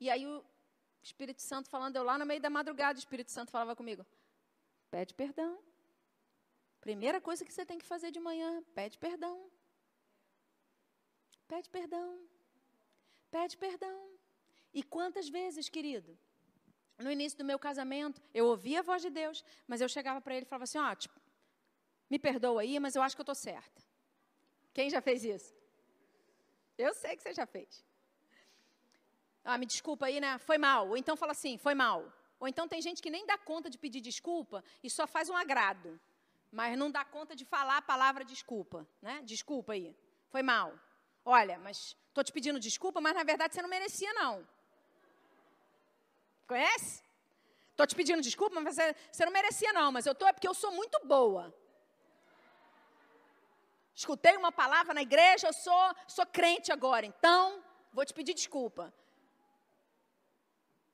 E 0.00 0.10
aí 0.10 0.26
o 0.26 0.44
Espírito 1.02 1.42
Santo 1.42 1.68
falando, 1.68 1.96
eu 1.96 2.02
lá 2.02 2.18
no 2.18 2.26
meio 2.26 2.40
da 2.40 2.50
madrugada, 2.50 2.98
o 2.98 2.98
Espírito 2.98 3.30
Santo 3.30 3.50
falava 3.50 3.76
comigo: 3.76 4.04
pede 4.90 5.14
perdão. 5.14 5.58
Primeira 6.80 7.20
coisa 7.20 7.44
que 7.44 7.52
você 7.52 7.64
tem 7.64 7.78
que 7.78 7.84
fazer 7.84 8.10
de 8.10 8.20
manhã, 8.20 8.62
pede 8.74 8.98
perdão. 8.98 9.50
Pede 11.54 11.70
perdão. 11.70 12.18
Pede 13.30 13.56
perdão. 13.56 13.98
E 14.72 14.82
quantas 14.82 15.28
vezes, 15.28 15.68
querido? 15.68 16.18
No 16.98 17.12
início 17.12 17.38
do 17.38 17.44
meu 17.44 17.60
casamento, 17.60 18.20
eu 18.38 18.46
ouvia 18.46 18.80
a 18.80 18.82
voz 18.82 19.00
de 19.02 19.08
Deus, 19.08 19.44
mas 19.68 19.80
eu 19.80 19.88
chegava 19.88 20.20
para 20.20 20.34
ele 20.34 20.44
e 20.44 20.48
falava 20.48 20.64
assim: 20.64 20.78
ó, 20.78 20.90
oh, 20.90 20.96
tipo, 20.96 21.20
me 22.10 22.18
perdoa 22.18 22.62
aí, 22.62 22.80
mas 22.80 22.96
eu 22.96 23.02
acho 23.02 23.14
que 23.14 23.20
eu 23.20 23.28
estou 23.28 23.36
certa. 23.36 23.80
Quem 24.72 24.90
já 24.90 25.00
fez 25.00 25.22
isso? 25.22 25.54
Eu 26.76 26.92
sei 26.92 27.16
que 27.16 27.22
você 27.22 27.32
já 27.32 27.46
fez. 27.46 27.84
Ah, 29.44 29.56
me 29.56 29.66
desculpa 29.66 30.06
aí, 30.06 30.18
né? 30.18 30.38
Foi 30.38 30.58
mal. 30.58 30.88
Ou 30.88 30.96
então 30.96 31.16
fala 31.16 31.30
assim, 31.30 31.56
foi 31.56 31.74
mal. 31.74 32.12
Ou 32.40 32.48
então 32.48 32.66
tem 32.66 32.82
gente 32.82 33.00
que 33.00 33.10
nem 33.10 33.24
dá 33.24 33.38
conta 33.38 33.70
de 33.70 33.78
pedir 33.78 34.00
desculpa 34.00 34.64
e 34.82 34.90
só 34.90 35.06
faz 35.06 35.30
um 35.30 35.36
agrado, 35.36 36.00
mas 36.50 36.76
não 36.76 36.90
dá 36.90 37.04
conta 37.04 37.36
de 37.36 37.44
falar 37.44 37.76
a 37.76 37.82
palavra 37.92 38.24
desculpa, 38.24 38.84
né? 39.00 39.22
Desculpa 39.22 39.74
aí. 39.74 39.94
Foi 40.32 40.42
mal. 40.42 40.74
Olha, 41.24 41.58
mas 41.58 41.96
estou 42.08 42.22
te 42.22 42.32
pedindo 42.32 42.60
desculpa, 42.60 43.00
mas 43.00 43.14
na 43.14 43.24
verdade 43.24 43.54
você 43.54 43.62
não 43.62 43.68
merecia, 43.68 44.12
não. 44.12 44.46
Conhece? 46.46 47.02
Estou 47.70 47.86
te 47.86 47.96
pedindo 47.96 48.22
desculpa, 48.22 48.60
mas 48.60 48.76
você, 48.76 48.94
você 49.10 49.24
não 49.24 49.32
merecia, 49.32 49.72
não. 49.72 49.90
Mas 49.90 50.06
eu 50.06 50.12
estou 50.12 50.28
é 50.28 50.32
porque 50.32 50.46
eu 50.46 50.54
sou 50.54 50.70
muito 50.70 50.98
boa. 51.06 51.52
Escutei 53.94 54.36
uma 54.36 54.52
palavra 54.52 54.92
na 54.92 55.02
igreja, 55.02 55.48
eu 55.48 55.52
sou, 55.52 55.94
sou 56.06 56.26
crente 56.26 56.72
agora, 56.72 57.06
então 57.06 57.62
vou 57.92 58.04
te 58.04 58.12
pedir 58.12 58.34
desculpa. 58.34 58.92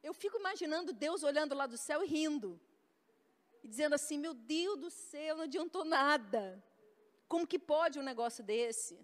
Eu 0.02 0.14
fico 0.14 0.38
imaginando 0.38 0.92
Deus 0.92 1.22
olhando 1.22 1.54
lá 1.54 1.66
do 1.66 1.76
céu 1.76 2.02
e 2.02 2.06
rindo. 2.06 2.58
E 3.62 3.68
dizendo 3.68 3.94
assim: 3.94 4.18
Meu 4.18 4.32
Deus 4.32 4.78
do 4.78 4.90
céu, 4.90 5.36
não 5.36 5.44
adiantou 5.44 5.84
nada. 5.84 6.62
Como 7.28 7.46
que 7.46 7.58
pode 7.58 7.98
um 7.98 8.02
negócio 8.02 8.42
desse? 8.42 8.98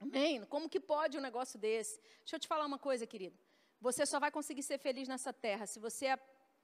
Amém? 0.00 0.44
Como 0.46 0.68
que 0.68 0.80
pode 0.80 1.18
um 1.18 1.20
negócio 1.20 1.58
desse? 1.58 2.00
Deixa 2.20 2.36
eu 2.36 2.40
te 2.40 2.48
falar 2.48 2.64
uma 2.64 2.78
coisa, 2.78 3.06
querido. 3.06 3.38
Você 3.80 4.06
só 4.06 4.18
vai 4.18 4.30
conseguir 4.30 4.62
ser 4.62 4.78
feliz 4.78 5.06
nessa 5.06 5.32
terra 5.32 5.66
se 5.66 5.78
você, 5.78 6.18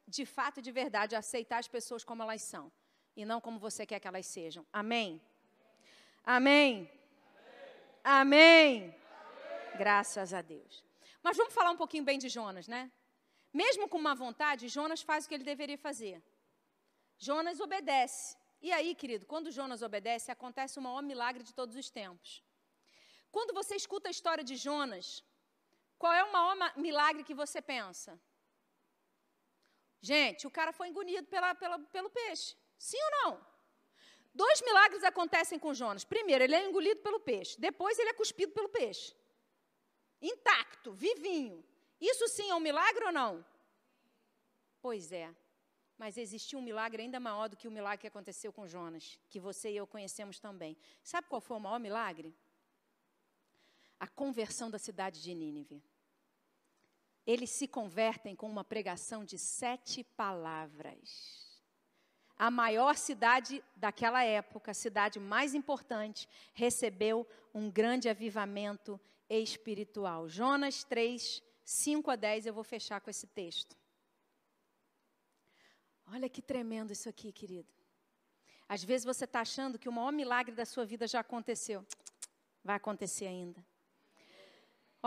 de 0.09 0.25
fato 0.25 0.59
e 0.59 0.63
de 0.63 0.73
verdade, 0.73 1.15
aceitar 1.15 1.59
as 1.59 1.69
pessoas 1.69 2.03
como 2.03 2.23
elas 2.23 2.43
são 2.43 2.73
e 3.15 3.25
não 3.25 3.41
como 3.41 3.59
você 3.59 3.85
quer 3.87 4.01
que 4.01 4.09
elas 4.09 4.27
sejam. 4.27 4.67
Amém? 4.73 5.21
Amém. 6.25 6.91
Amém. 8.03 8.83
Amém. 8.83 8.95
Graças 9.77 10.33
a 10.33 10.41
Deus. 10.41 10.85
Mas 11.23 11.37
vamos 11.37 11.53
falar 11.53 11.71
um 11.71 11.77
pouquinho 11.77 12.05
bem 12.05 12.19
de 12.19 12.29
Jonas, 12.29 12.67
né? 12.67 12.91
Mesmo 13.53 13.89
com 13.89 13.99
má 13.99 14.15
vontade, 14.15 14.69
Jonas 14.69 15.03
faz 15.03 15.25
o 15.25 15.29
que 15.29 15.35
ele 15.35 15.45
deveria 15.45 15.79
fazer. 15.79 16.23
Jonas 17.19 17.61
obedece. 17.61 18.37
E 18.61 18.73
aí, 18.73 18.95
querido, 18.95 19.27
quando 19.27 19.51
Jonas 19.51 19.83
obedece, 19.83 20.31
acontece 20.31 20.79
o 20.79 20.83
maior 20.83 21.03
milagre 21.03 21.43
de 21.43 21.55
todos 21.55 21.77
os 21.77 21.91
tempos. 21.91 22.46
Quando 23.37 23.53
você 23.53 23.75
escuta 23.77 24.09
a 24.09 24.15
história 24.17 24.43
de 24.43 24.57
Jonas, 24.57 25.07
qual 26.01 26.13
é 26.21 26.25
o 26.25 26.33
maior 26.33 26.55
milagre 26.87 27.23
que 27.23 27.35
você 27.35 27.61
pensa? 27.61 28.19
Gente, 30.01 30.47
o 30.47 30.51
cara 30.59 30.73
foi 30.73 30.89
engolido 30.89 31.27
pela, 31.27 31.55
pela, 31.55 31.79
pelo 31.97 32.09
peixe. 32.09 32.57
Sim 32.79 32.97
ou 33.07 33.11
não? 33.19 33.47
Dois 34.43 34.63
milagres 34.63 35.05
acontecem 35.05 35.59
com 35.59 35.75
Jonas. 35.75 36.03
Primeiro, 36.03 36.45
ele 36.45 36.55
é 36.55 36.67
engolido 36.67 37.03
pelo 37.03 37.21
peixe. 37.21 37.61
Depois, 37.61 37.99
ele 37.99 38.09
é 38.09 38.15
cuspido 38.15 38.53
pelo 38.55 38.71
peixe. 38.71 39.15
Intacto, 40.23 40.95
vivinho. 40.95 41.63
Isso 42.01 42.27
sim 42.29 42.49
é 42.49 42.55
um 42.55 42.67
milagre 42.71 43.05
ou 43.05 43.13
não? 43.13 43.45
Pois 44.81 45.13
é. 45.13 45.29
Mas 45.99 46.17
existiu 46.17 46.59
um 46.59 46.63
milagre 46.63 47.03
ainda 47.03 47.21
maior 47.21 47.49
do 47.51 47.57
que 47.59 47.69
o 47.69 47.71
milagre 47.79 48.01
que 48.01 48.13
aconteceu 48.15 48.51
com 48.51 48.67
Jonas, 48.67 49.19
que 49.29 49.39
você 49.39 49.71
e 49.73 49.77
eu 49.77 49.87
conhecemos 49.87 50.39
também. 50.39 50.75
Sabe 51.03 51.29
qual 51.29 51.43
foi 51.43 51.59
o 51.59 51.61
maior 51.61 51.79
milagre? 51.79 52.35
A 54.07 54.11
conversão 54.15 54.71
da 54.71 54.79
cidade 54.79 55.23
de 55.23 55.35
Nínive. 55.35 55.83
Eles 57.27 57.51
se 57.51 57.67
convertem 57.67 58.37
com 58.37 58.49
uma 58.49 58.65
pregação 58.65 59.25
de 59.25 59.37
sete 59.37 60.05
palavras 60.05 61.47
a 62.39 62.51
maior 62.51 62.97
cidade 62.97 63.65
daquela 63.75 64.23
época, 64.23 64.71
a 64.71 64.75
cidade 64.75 65.19
mais 65.19 65.55
importante, 65.55 66.29
recebeu 66.53 67.27
um 67.55 67.71
grande 67.71 68.09
avivamento 68.09 69.01
espiritual. 69.29 70.29
Jonas 70.29 70.85
3, 70.85 71.43
5 71.65 72.11
a 72.11 72.17
10, 72.17 72.47
eu 72.47 72.55
vou 72.55 72.65
fechar 72.65 73.01
com 73.01 73.09
esse 73.09 73.27
texto. 73.27 73.75
Olha 76.09 76.29
que 76.29 76.43
tremendo 76.43 76.93
isso 76.93 77.09
aqui, 77.09 77.33
querido. 77.33 77.73
Às 78.69 78.85
vezes 78.85 79.05
você 79.05 79.25
está 79.25 79.41
achando 79.41 79.79
que 79.79 79.89
o 79.89 79.93
maior 79.93 80.13
milagre 80.13 80.55
da 80.55 80.67
sua 80.67 80.85
vida 80.85 81.07
já 81.07 81.21
aconteceu. 81.21 81.87
Vai 82.63 82.77
acontecer 82.77 83.27
ainda. 83.27 83.65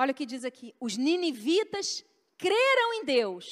Olha 0.01 0.11
o 0.13 0.19
que 0.19 0.31
diz 0.33 0.43
aqui: 0.51 0.67
os 0.79 0.93
ninivitas 1.07 1.87
creram 2.37 2.93
em 2.97 3.05
Deus 3.15 3.45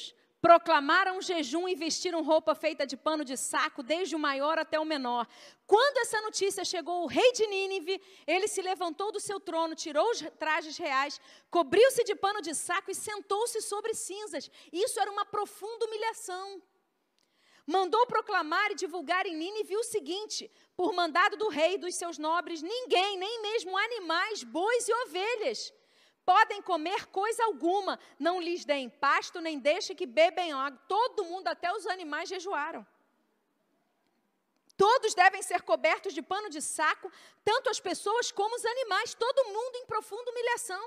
proclamaram 0.47 1.21
jejum 1.21 1.67
e 1.67 1.75
vestiram 1.75 2.23
roupa 2.23 2.53
feita 2.55 2.86
de 2.86 2.95
pano 2.95 3.23
de 3.29 3.36
saco, 3.36 3.81
desde 3.83 4.15
o 4.15 4.19
maior 4.27 4.57
até 4.57 4.79
o 4.79 4.86
menor. 4.86 5.27
Quando 5.65 5.97
essa 5.97 6.21
notícia 6.21 6.63
chegou 6.63 7.01
ao 7.01 7.07
rei 7.07 7.31
de 7.33 7.45
Nínive, 7.47 8.01
ele 8.25 8.47
se 8.47 8.62
levantou 8.62 9.12
do 9.12 9.19
seu 9.19 9.39
trono, 9.39 9.75
tirou 9.75 10.10
os 10.12 10.21
trajes 10.39 10.77
reais, 10.77 11.19
cobriu-se 11.49 12.03
de 12.03 12.15
pano 12.15 12.41
de 12.41 12.53
saco 12.53 12.91
e 12.91 12.95
sentou-se 12.95 13.62
sobre 13.62 13.93
cinzas. 13.93 14.49
Isso 14.71 14.99
era 14.99 15.12
uma 15.12 15.25
profunda 15.25 15.86
humilhação. 15.86 16.62
Mandou 17.65 18.05
proclamar 18.07 18.71
e 18.71 18.75
divulgar 18.75 19.25
em 19.25 19.36
Nínive 19.36 19.75
o 19.75 19.83
seguinte: 19.83 20.49
por 20.77 20.93
mandado 20.93 21.36
do 21.36 21.49
rei 21.49 21.73
e 21.73 21.77
dos 21.77 21.95
seus 21.95 22.17
nobres, 22.17 22.62
ninguém, 22.62 23.17
nem 23.17 23.41
mesmo 23.41 23.77
animais, 23.77 24.43
bois 24.43 24.88
e 24.88 24.93
ovelhas, 25.03 25.73
podem 26.29 26.61
comer 26.61 27.07
coisa 27.07 27.45
alguma, 27.45 27.97
não 28.19 28.41
lhes 28.41 28.65
deem 28.65 28.89
pasto, 28.89 29.39
nem 29.39 29.57
deixe 29.57 29.95
que 29.95 30.05
bebem 30.05 30.51
água. 30.51 30.77
Todo 30.85 31.23
mundo, 31.23 31.47
até 31.47 31.71
os 31.71 31.87
animais, 31.87 32.27
jejuaram. 32.27 32.85
Todos 34.75 35.15
devem 35.15 35.41
ser 35.41 35.61
cobertos 35.61 36.13
de 36.13 36.21
pano 36.21 36.49
de 36.49 36.61
saco, 36.61 37.09
tanto 37.45 37.69
as 37.69 37.79
pessoas 37.79 38.29
como 38.29 38.53
os 38.57 38.65
animais, 38.65 39.13
todo 39.13 39.45
mundo 39.45 39.75
em 39.77 39.85
profunda 39.85 40.29
humilhação. 40.29 40.85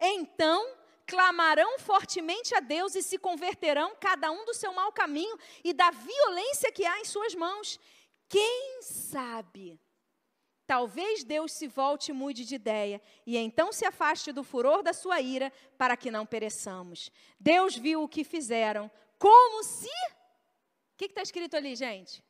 Então 0.00 0.60
clamarão 1.04 1.78
fortemente 1.80 2.54
a 2.54 2.60
Deus 2.60 2.94
e 2.94 3.02
se 3.02 3.18
converterão, 3.18 3.96
cada 4.00 4.30
um 4.30 4.44
do 4.44 4.54
seu 4.54 4.72
mau 4.72 4.90
caminho 4.92 5.36
e 5.64 5.72
da 5.72 5.90
violência 5.90 6.70
que 6.70 6.86
há 6.86 7.00
em 7.00 7.04
suas 7.04 7.34
mãos. 7.34 7.78
Quem 8.28 8.82
sabe 8.82 9.80
Talvez 10.66 11.22
Deus 11.22 11.52
se 11.52 11.68
volte 11.68 12.10
e 12.10 12.14
mude 12.14 12.44
de 12.44 12.56
ideia, 12.56 13.00
e 13.24 13.36
então 13.36 13.72
se 13.72 13.84
afaste 13.84 14.32
do 14.32 14.42
furor 14.42 14.82
da 14.82 14.92
sua 14.92 15.20
ira, 15.20 15.52
para 15.78 15.96
que 15.96 16.10
não 16.10 16.26
pereçamos. 16.26 17.10
Deus 17.38 17.76
viu 17.76 18.02
o 18.02 18.08
que 18.08 18.24
fizeram, 18.24 18.90
como 19.18 19.62
se. 19.62 19.88
O 19.88 20.96
que 20.96 21.04
está 21.04 21.22
escrito 21.22 21.56
ali, 21.56 21.76
gente? 21.76 22.24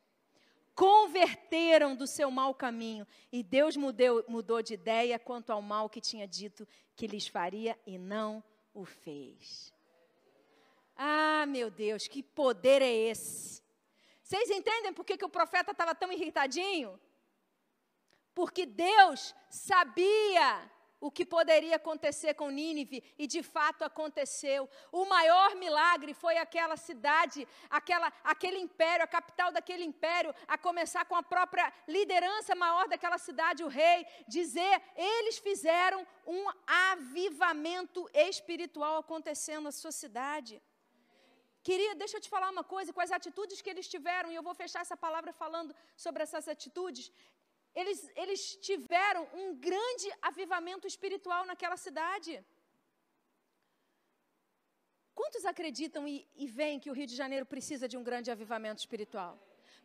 Converteram 0.75 1.95
do 1.95 2.05
seu 2.05 2.29
mau 2.29 2.53
caminho, 2.53 3.07
e 3.31 3.41
Deus 3.41 3.75
mudou, 3.75 4.23
mudou 4.27 4.61
de 4.61 4.75
ideia 4.75 5.17
quanto 5.17 5.51
ao 5.51 5.61
mal 5.61 5.89
que 5.89 5.99
tinha 5.99 6.27
dito 6.27 6.67
que 6.95 7.07
lhes 7.07 7.27
faria, 7.27 7.75
e 7.87 7.97
não 7.97 8.43
o 8.71 8.85
fez. 8.85 9.73
Ah, 10.95 11.45
meu 11.47 11.71
Deus, 11.71 12.07
que 12.07 12.21
poder 12.21 12.83
é 12.83 12.91
esse? 12.91 13.63
Vocês 14.21 14.49
entendem 14.51 14.93
por 14.93 15.03
que, 15.03 15.17
que 15.17 15.25
o 15.25 15.29
profeta 15.29 15.71
estava 15.71 15.95
tão 15.95 16.11
irritadinho? 16.11 16.99
Porque 18.37 18.67
Deus 18.67 19.19
sabia 19.49 20.47
o 21.05 21.09
que 21.15 21.25
poderia 21.25 21.75
acontecer 21.77 22.31
com 22.39 22.51
Nínive 22.57 22.99
e 23.17 23.25
de 23.25 23.41
fato 23.41 23.83
aconteceu. 23.83 24.69
O 24.91 25.05
maior 25.05 25.55
milagre 25.63 26.13
foi 26.23 26.35
aquela 26.37 26.77
cidade, 26.77 27.47
aquela, 27.79 28.09
aquele 28.23 28.59
império, 28.59 29.03
a 29.03 29.13
capital 29.17 29.49
daquele 29.51 29.83
império, 29.91 30.35
a 30.47 30.55
começar 30.55 31.03
com 31.05 31.15
a 31.15 31.23
própria 31.23 31.67
liderança 31.87 32.53
maior 32.63 32.87
daquela 32.87 33.17
cidade, 33.17 33.63
o 33.63 33.73
rei, 33.81 34.05
dizer: 34.27 34.75
eles 34.95 35.39
fizeram 35.39 36.05
um 36.37 36.43
avivamento 36.91 38.07
espiritual 38.29 38.97
acontecendo 38.97 39.63
na 39.63 39.71
sua 39.71 39.91
cidade. 40.03 40.61
Queria, 41.63 41.95
deixa 41.95 42.17
eu 42.17 42.21
te 42.21 42.29
falar 42.35 42.51
uma 42.51 42.63
coisa, 42.75 42.93
com 42.93 43.01
as 43.01 43.11
atitudes 43.11 43.61
que 43.63 43.71
eles 43.73 43.87
tiveram, 43.95 44.29
e 44.31 44.35
eu 44.35 44.45
vou 44.49 44.53
fechar 44.61 44.81
essa 44.81 44.95
palavra 45.05 45.33
falando 45.33 45.75
sobre 46.05 46.21
essas 46.23 46.47
atitudes 46.47 47.11
eles, 47.79 47.99
eles 48.15 48.41
tiveram 48.67 49.23
um 49.39 49.55
grande 49.55 50.07
avivamento 50.29 50.85
espiritual 50.87 51.45
naquela 51.45 51.77
cidade. 51.77 52.33
Quantos 55.13 55.45
acreditam 55.45 56.07
e, 56.07 56.27
e 56.35 56.47
veem 56.47 56.79
que 56.79 56.89
o 56.89 56.95
Rio 56.99 57.05
de 57.05 57.15
Janeiro 57.15 57.45
precisa 57.45 57.87
de 57.87 57.95
um 57.95 58.03
grande 58.09 58.31
avivamento 58.31 58.79
espiritual? 58.79 59.33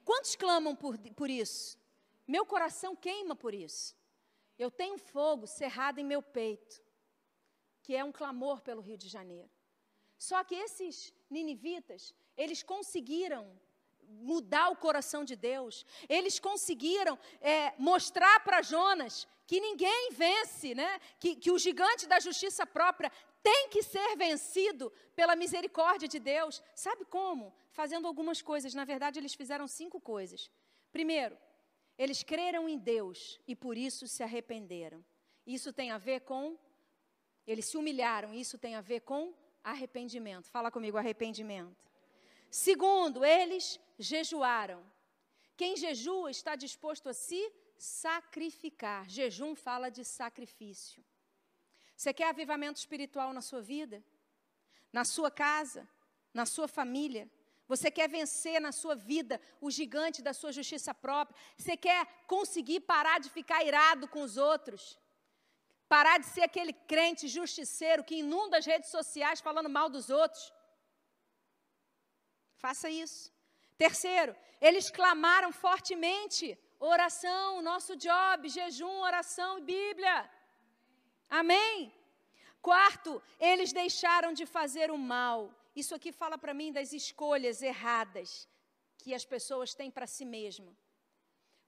Quantos 0.06 0.34
clamam 0.34 0.74
por, 0.74 0.96
por 1.20 1.28
isso? 1.28 1.78
Meu 2.26 2.46
coração 2.46 2.96
queima 2.96 3.36
por 3.36 3.52
isso. 3.52 3.94
Eu 4.58 4.70
tenho 4.70 4.96
fogo 4.96 5.46
cerrado 5.46 5.98
em 5.98 6.10
meu 6.12 6.22
peito, 6.22 6.82
que 7.82 7.94
é 7.94 8.02
um 8.02 8.12
clamor 8.20 8.62
pelo 8.62 8.80
Rio 8.80 8.96
de 8.96 9.08
Janeiro. 9.16 9.50
Só 10.16 10.42
que 10.42 10.54
esses 10.54 11.12
ninivitas, 11.28 12.14
eles 12.38 12.62
conseguiram 12.62 13.42
mudar 14.20 14.68
o 14.70 14.76
coração 14.76 15.24
de 15.24 15.36
Deus. 15.36 15.86
Eles 16.08 16.38
conseguiram 16.38 17.18
é, 17.40 17.74
mostrar 17.78 18.40
para 18.40 18.62
Jonas 18.62 19.26
que 19.46 19.60
ninguém 19.60 20.10
vence, 20.12 20.74
né? 20.74 21.00
que, 21.18 21.36
que 21.36 21.50
o 21.50 21.58
gigante 21.58 22.06
da 22.06 22.20
justiça 22.20 22.66
própria 22.66 23.10
tem 23.42 23.68
que 23.68 23.82
ser 23.82 24.16
vencido 24.16 24.92
pela 25.16 25.34
misericórdia 25.34 26.08
de 26.08 26.18
Deus. 26.18 26.62
Sabe 26.74 27.04
como? 27.04 27.52
Fazendo 27.70 28.06
algumas 28.06 28.40
coisas. 28.40 28.72
Na 28.74 28.84
verdade, 28.84 29.18
eles 29.18 29.34
fizeram 29.34 29.66
cinco 29.66 30.00
coisas. 30.00 30.50
Primeiro, 30.92 31.36
eles 31.98 32.22
creram 32.22 32.68
em 32.68 32.78
Deus 32.78 33.40
e 33.46 33.54
por 33.56 33.76
isso 33.76 34.06
se 34.06 34.22
arrependeram. 34.22 35.04
Isso 35.46 35.72
tem 35.72 35.90
a 35.90 35.98
ver 35.98 36.20
com. 36.20 36.56
Eles 37.46 37.66
se 37.66 37.76
humilharam, 37.76 38.32
isso 38.32 38.56
tem 38.56 38.76
a 38.76 38.80
ver 38.80 39.00
com 39.00 39.34
arrependimento. 39.64 40.48
Fala 40.48 40.70
comigo, 40.70 40.96
arrependimento. 40.96 41.91
Segundo, 42.52 43.24
eles 43.24 43.80
jejuaram. 43.98 44.84
Quem 45.56 45.74
jejua 45.74 46.30
está 46.30 46.54
disposto 46.54 47.08
a 47.08 47.14
se 47.14 47.40
sacrificar. 47.78 49.08
Jejum 49.08 49.54
fala 49.54 49.88
de 49.90 50.04
sacrifício. 50.04 51.02
Você 51.96 52.12
quer 52.12 52.28
avivamento 52.28 52.78
espiritual 52.78 53.32
na 53.32 53.40
sua 53.40 53.62
vida? 53.62 54.04
Na 54.92 55.02
sua 55.02 55.30
casa? 55.30 55.88
Na 56.34 56.44
sua 56.44 56.68
família? 56.68 57.26
Você 57.66 57.90
quer 57.90 58.06
vencer 58.06 58.60
na 58.60 58.70
sua 58.70 58.94
vida 58.94 59.40
o 59.58 59.70
gigante 59.70 60.20
da 60.20 60.34
sua 60.34 60.52
justiça 60.52 60.92
própria? 60.92 61.34
Você 61.56 61.74
quer 61.74 62.06
conseguir 62.26 62.80
parar 62.80 63.18
de 63.18 63.30
ficar 63.30 63.64
irado 63.64 64.06
com 64.06 64.20
os 64.20 64.36
outros? 64.36 64.98
Parar 65.88 66.18
de 66.18 66.26
ser 66.26 66.42
aquele 66.42 66.74
crente 66.74 67.28
justiceiro 67.28 68.04
que 68.04 68.16
inunda 68.16 68.58
as 68.58 68.66
redes 68.66 68.90
sociais 68.90 69.40
falando 69.40 69.70
mal 69.70 69.88
dos 69.88 70.10
outros? 70.10 70.52
Faça 72.64 72.88
isso. 73.04 73.22
Terceiro, 73.84 74.32
eles 74.68 74.86
clamaram 74.98 75.50
fortemente 75.66 76.44
oração, 76.92 77.60
nosso 77.70 77.92
job, 78.06 78.48
jejum, 78.56 78.96
oração 79.10 79.50
e 79.58 79.62
Bíblia. 79.74 80.16
Amém? 81.40 81.92
Quarto, 82.68 83.12
eles 83.50 83.72
deixaram 83.72 84.32
de 84.32 84.46
fazer 84.46 84.88
o 84.96 84.98
mal. 85.16 85.38
Isso 85.74 85.92
aqui 85.96 86.12
fala 86.12 86.38
para 86.38 86.54
mim 86.60 86.70
das 86.78 86.92
escolhas 86.92 87.60
erradas 87.72 88.48
que 89.02 89.12
as 89.18 89.24
pessoas 89.34 89.74
têm 89.74 89.90
para 89.90 90.06
si 90.06 90.24
mesmas. 90.24 90.76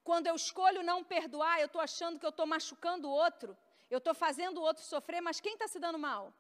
Quando 0.09 0.29
eu 0.29 0.37
escolho 0.37 0.83
não 0.91 0.99
perdoar, 1.03 1.57
eu 1.59 1.67
estou 1.67 1.81
achando 1.81 2.21
que 2.21 2.27
eu 2.31 2.35
estou 2.37 2.47
machucando 2.55 3.09
o 3.09 3.17
outro, 3.25 3.57
eu 3.91 3.99
estou 3.99 4.15
fazendo 4.15 4.59
o 4.59 4.67
outro 4.71 4.85
sofrer, 4.85 5.21
mas 5.21 5.41
quem 5.41 5.55
está 5.55 5.67
se 5.67 5.81
dando 5.85 5.99
mal? 5.99 6.33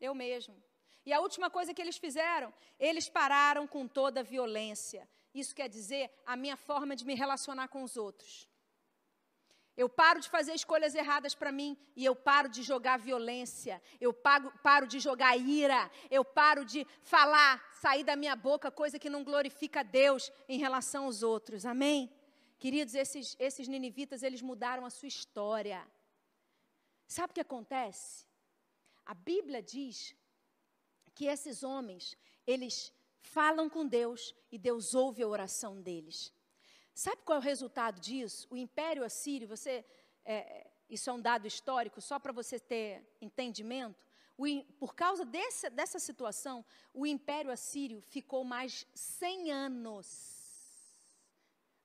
Eu 0.00 0.14
mesmo. 0.14 0.56
E 1.04 1.12
a 1.12 1.20
última 1.20 1.50
coisa 1.50 1.74
que 1.74 1.82
eles 1.82 1.96
fizeram, 1.96 2.52
eles 2.78 3.08
pararam 3.08 3.66
com 3.66 3.88
toda 3.88 4.20
a 4.20 4.22
violência. 4.22 5.08
Isso 5.34 5.54
quer 5.54 5.68
dizer 5.68 6.10
a 6.26 6.36
minha 6.36 6.56
forma 6.56 6.94
de 6.94 7.04
me 7.04 7.14
relacionar 7.14 7.68
com 7.68 7.82
os 7.82 7.96
outros. 7.96 8.48
Eu 9.74 9.88
paro 9.88 10.20
de 10.20 10.28
fazer 10.28 10.54
escolhas 10.54 10.94
erradas 10.94 11.34
para 11.34 11.50
mim 11.50 11.78
e 11.96 12.04
eu 12.04 12.14
paro 12.14 12.48
de 12.48 12.62
jogar 12.62 12.98
violência, 12.98 13.82
eu 13.98 14.12
pago, 14.12 14.52
paro 14.62 14.86
de 14.86 15.00
jogar 15.00 15.34
ira, 15.36 15.90
eu 16.10 16.22
paro 16.22 16.62
de 16.64 16.86
falar, 17.00 17.52
sair 17.80 18.04
da 18.04 18.14
minha 18.14 18.36
boca 18.36 18.70
coisa 18.70 18.98
que 18.98 19.08
não 19.08 19.24
glorifica 19.24 19.80
a 19.80 19.82
Deus 19.82 20.30
em 20.46 20.58
relação 20.58 21.06
aos 21.06 21.22
outros. 21.22 21.64
Amém? 21.64 22.12
Queridos, 22.58 22.94
esses, 22.94 23.34
esses 23.40 23.66
ninivitas, 23.66 24.22
eles 24.22 24.42
mudaram 24.42 24.84
a 24.84 24.90
sua 24.90 25.08
história. 25.08 25.84
Sabe 27.06 27.30
o 27.30 27.34
que 27.34 27.40
acontece? 27.40 28.26
A 29.06 29.14
Bíblia 29.14 29.62
diz 29.62 30.14
que 31.14 31.26
esses 31.26 31.62
homens, 31.62 32.16
eles 32.46 32.92
falam 33.20 33.68
com 33.68 33.86
Deus 33.86 34.34
e 34.50 34.58
Deus 34.58 34.94
ouve 34.94 35.22
a 35.22 35.28
oração 35.28 35.80
deles. 35.80 36.32
Sabe 36.94 37.22
qual 37.24 37.36
é 37.36 37.40
o 37.40 37.44
resultado 37.44 38.00
disso? 38.00 38.46
O 38.50 38.56
Império 38.56 39.04
Assírio, 39.04 39.48
você, 39.48 39.84
é, 40.24 40.70
isso 40.88 41.08
é 41.08 41.12
um 41.12 41.20
dado 41.20 41.46
histórico, 41.46 42.00
só 42.00 42.18
para 42.18 42.32
você 42.32 42.58
ter 42.58 43.06
entendimento. 43.20 44.04
O, 44.36 44.44
por 44.78 44.94
causa 44.94 45.24
desse, 45.24 45.70
dessa 45.70 45.98
situação, 45.98 46.64
o 46.92 47.06
Império 47.06 47.50
Assírio 47.50 48.00
ficou 48.00 48.44
mais 48.44 48.86
100 48.94 49.52
anos 49.52 50.42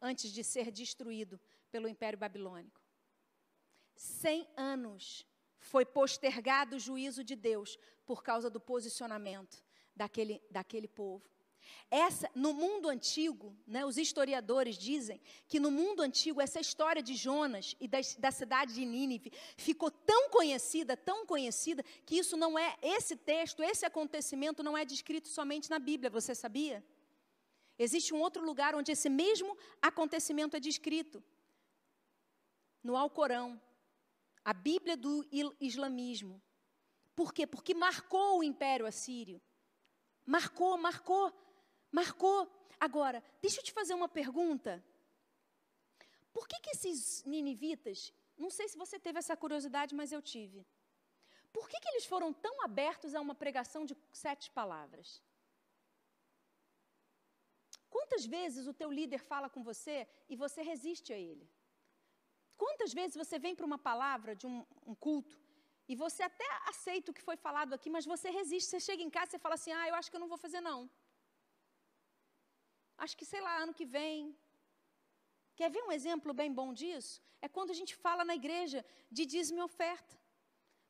antes 0.02 0.32
de 0.32 0.44
ser 0.44 0.72
destruído 0.72 1.40
pelo 1.72 1.88
Império 1.88 2.18
Babilônico. 2.18 2.82
100 3.96 4.48
anos 4.56 5.26
foi 5.60 5.86
postergado 5.86 6.76
o 6.76 6.80
juízo 6.80 7.24
de 7.24 7.36
Deus 7.36 7.78
por 8.06 8.24
causa 8.24 8.50
do 8.50 8.60
posicionamento 8.60 9.64
daquele, 9.96 10.42
daquele 10.50 10.88
povo. 10.88 11.30
Essa, 11.90 12.30
no 12.36 12.54
mundo 12.54 12.90
antigo, 12.90 13.56
né, 13.66 13.86
os 13.86 13.98
historiadores 13.98 14.78
dizem 14.78 15.22
que 15.48 15.60
no 15.60 15.72
mundo 15.72 16.02
antigo 16.02 16.42
essa 16.42 16.60
história 16.60 17.02
de 17.02 17.16
Jonas 17.16 17.76
e 17.80 17.88
da, 17.88 18.00
da 18.18 18.32
cidade 18.32 18.74
de 18.74 18.86
Nínive 18.86 19.32
ficou 19.58 19.92
tão 19.92 20.30
conhecida, 20.30 20.96
tão 20.96 21.26
conhecida, 21.26 21.84
que 22.06 22.18
isso 22.18 22.38
não 22.38 22.58
é, 22.58 22.78
esse 22.82 23.16
texto, 23.16 23.64
esse 23.64 23.86
acontecimento 23.86 24.64
não 24.64 24.78
é 24.78 24.86
descrito 24.86 25.28
somente 25.28 25.70
na 25.70 25.80
Bíblia, 25.80 26.10
você 26.10 26.34
sabia? 26.34 26.84
Existe 27.80 28.14
um 28.14 28.20
outro 28.22 28.44
lugar 28.44 28.76
onde 28.76 28.92
esse 28.92 29.10
mesmo 29.10 29.58
acontecimento 29.82 30.58
é 30.58 30.60
descrito, 30.60 31.24
no 32.84 32.96
Alcorão, 32.96 33.62
a 34.48 34.54
Bíblia 34.54 34.96
do 34.96 35.28
islamismo. 35.60 36.42
Por 37.14 37.34
quê? 37.34 37.46
Porque 37.46 37.74
marcou 37.74 38.40
o 38.40 38.44
Império 38.44 38.86
Assírio. 38.86 39.42
Marcou, 40.26 40.78
marcou, 40.78 41.34
marcou. 41.92 42.50
Agora, 42.80 43.22
deixa 43.42 43.60
eu 43.60 43.64
te 43.66 43.74
fazer 43.74 43.94
uma 43.94 44.08
pergunta. 44.08 44.82
Por 46.32 46.48
que, 46.48 46.62
que 46.62 46.70
esses 46.70 47.26
ninivitas, 47.26 48.14
não 48.38 48.50
sei 48.50 48.70
se 48.70 48.78
você 48.78 48.98
teve 48.98 49.20
essa 49.20 49.36
curiosidade, 49.36 49.94
mas 49.94 50.14
eu 50.14 50.22
tive. 50.22 50.66
Por 51.52 51.68
que, 51.68 51.78
que 51.82 51.90
eles 51.90 52.06
foram 52.06 52.32
tão 52.32 52.62
abertos 52.62 53.14
a 53.14 53.20
uma 53.20 53.36
pregação 53.36 53.84
de 53.84 53.98
sete 54.14 54.50
palavras? 54.52 55.22
Quantas 57.90 58.26
vezes 58.26 58.66
o 58.66 58.74
teu 58.74 58.90
líder 58.90 59.20
fala 59.20 59.50
com 59.50 59.62
você 59.62 60.08
e 60.30 60.38
você 60.38 60.62
resiste 60.62 61.12
a 61.12 61.18
ele? 61.18 61.52
Quantas 62.64 62.92
vezes 63.00 63.16
você 63.22 63.38
vem 63.46 63.56
para 63.56 63.70
uma 63.70 63.78
palavra 63.90 64.36
de 64.36 64.46
um, 64.52 64.58
um, 64.86 64.96
culto 65.06 65.36
e 65.88 65.96
você 66.04 66.24
até 66.24 66.48
aceita 66.72 67.12
o 67.12 67.14
que 67.18 67.28
foi 67.30 67.38
falado 67.46 67.74
aqui, 67.74 67.90
mas 67.96 68.06
você 68.14 68.30
resiste. 68.40 68.70
Você 68.70 68.80
chega 68.88 69.04
em 69.04 69.14
casa 69.18 69.36
e 69.36 69.44
fala 69.46 69.56
assim: 69.60 69.72
ah, 69.80 69.88
eu 69.90 69.96
acho 70.00 70.10
que 70.10 70.18
eu 70.18 70.24
não 70.26 70.32
vou 70.34 70.40
fazer 70.46 70.62
não. 70.70 70.80
Acho 72.98 73.16
que, 73.20 73.26
sei 73.26 73.42
lá, 73.48 73.54
ano 73.64 73.74
que 73.80 73.86
vem. 73.86 74.36
Quer 75.56 75.70
ver 75.76 75.84
um 75.84 75.94
exemplo 76.00 76.34
bem 76.42 76.52
bom 76.60 76.70
disso? 76.82 77.22
É 77.46 77.48
quando 77.56 77.72
a 77.76 77.80
gente 77.80 77.94
fala 78.06 78.24
na 78.30 78.36
igreja 78.42 78.80
de 79.12 79.24
dízimo 79.34 79.60
e 79.60 79.68
oferta. 79.70 80.16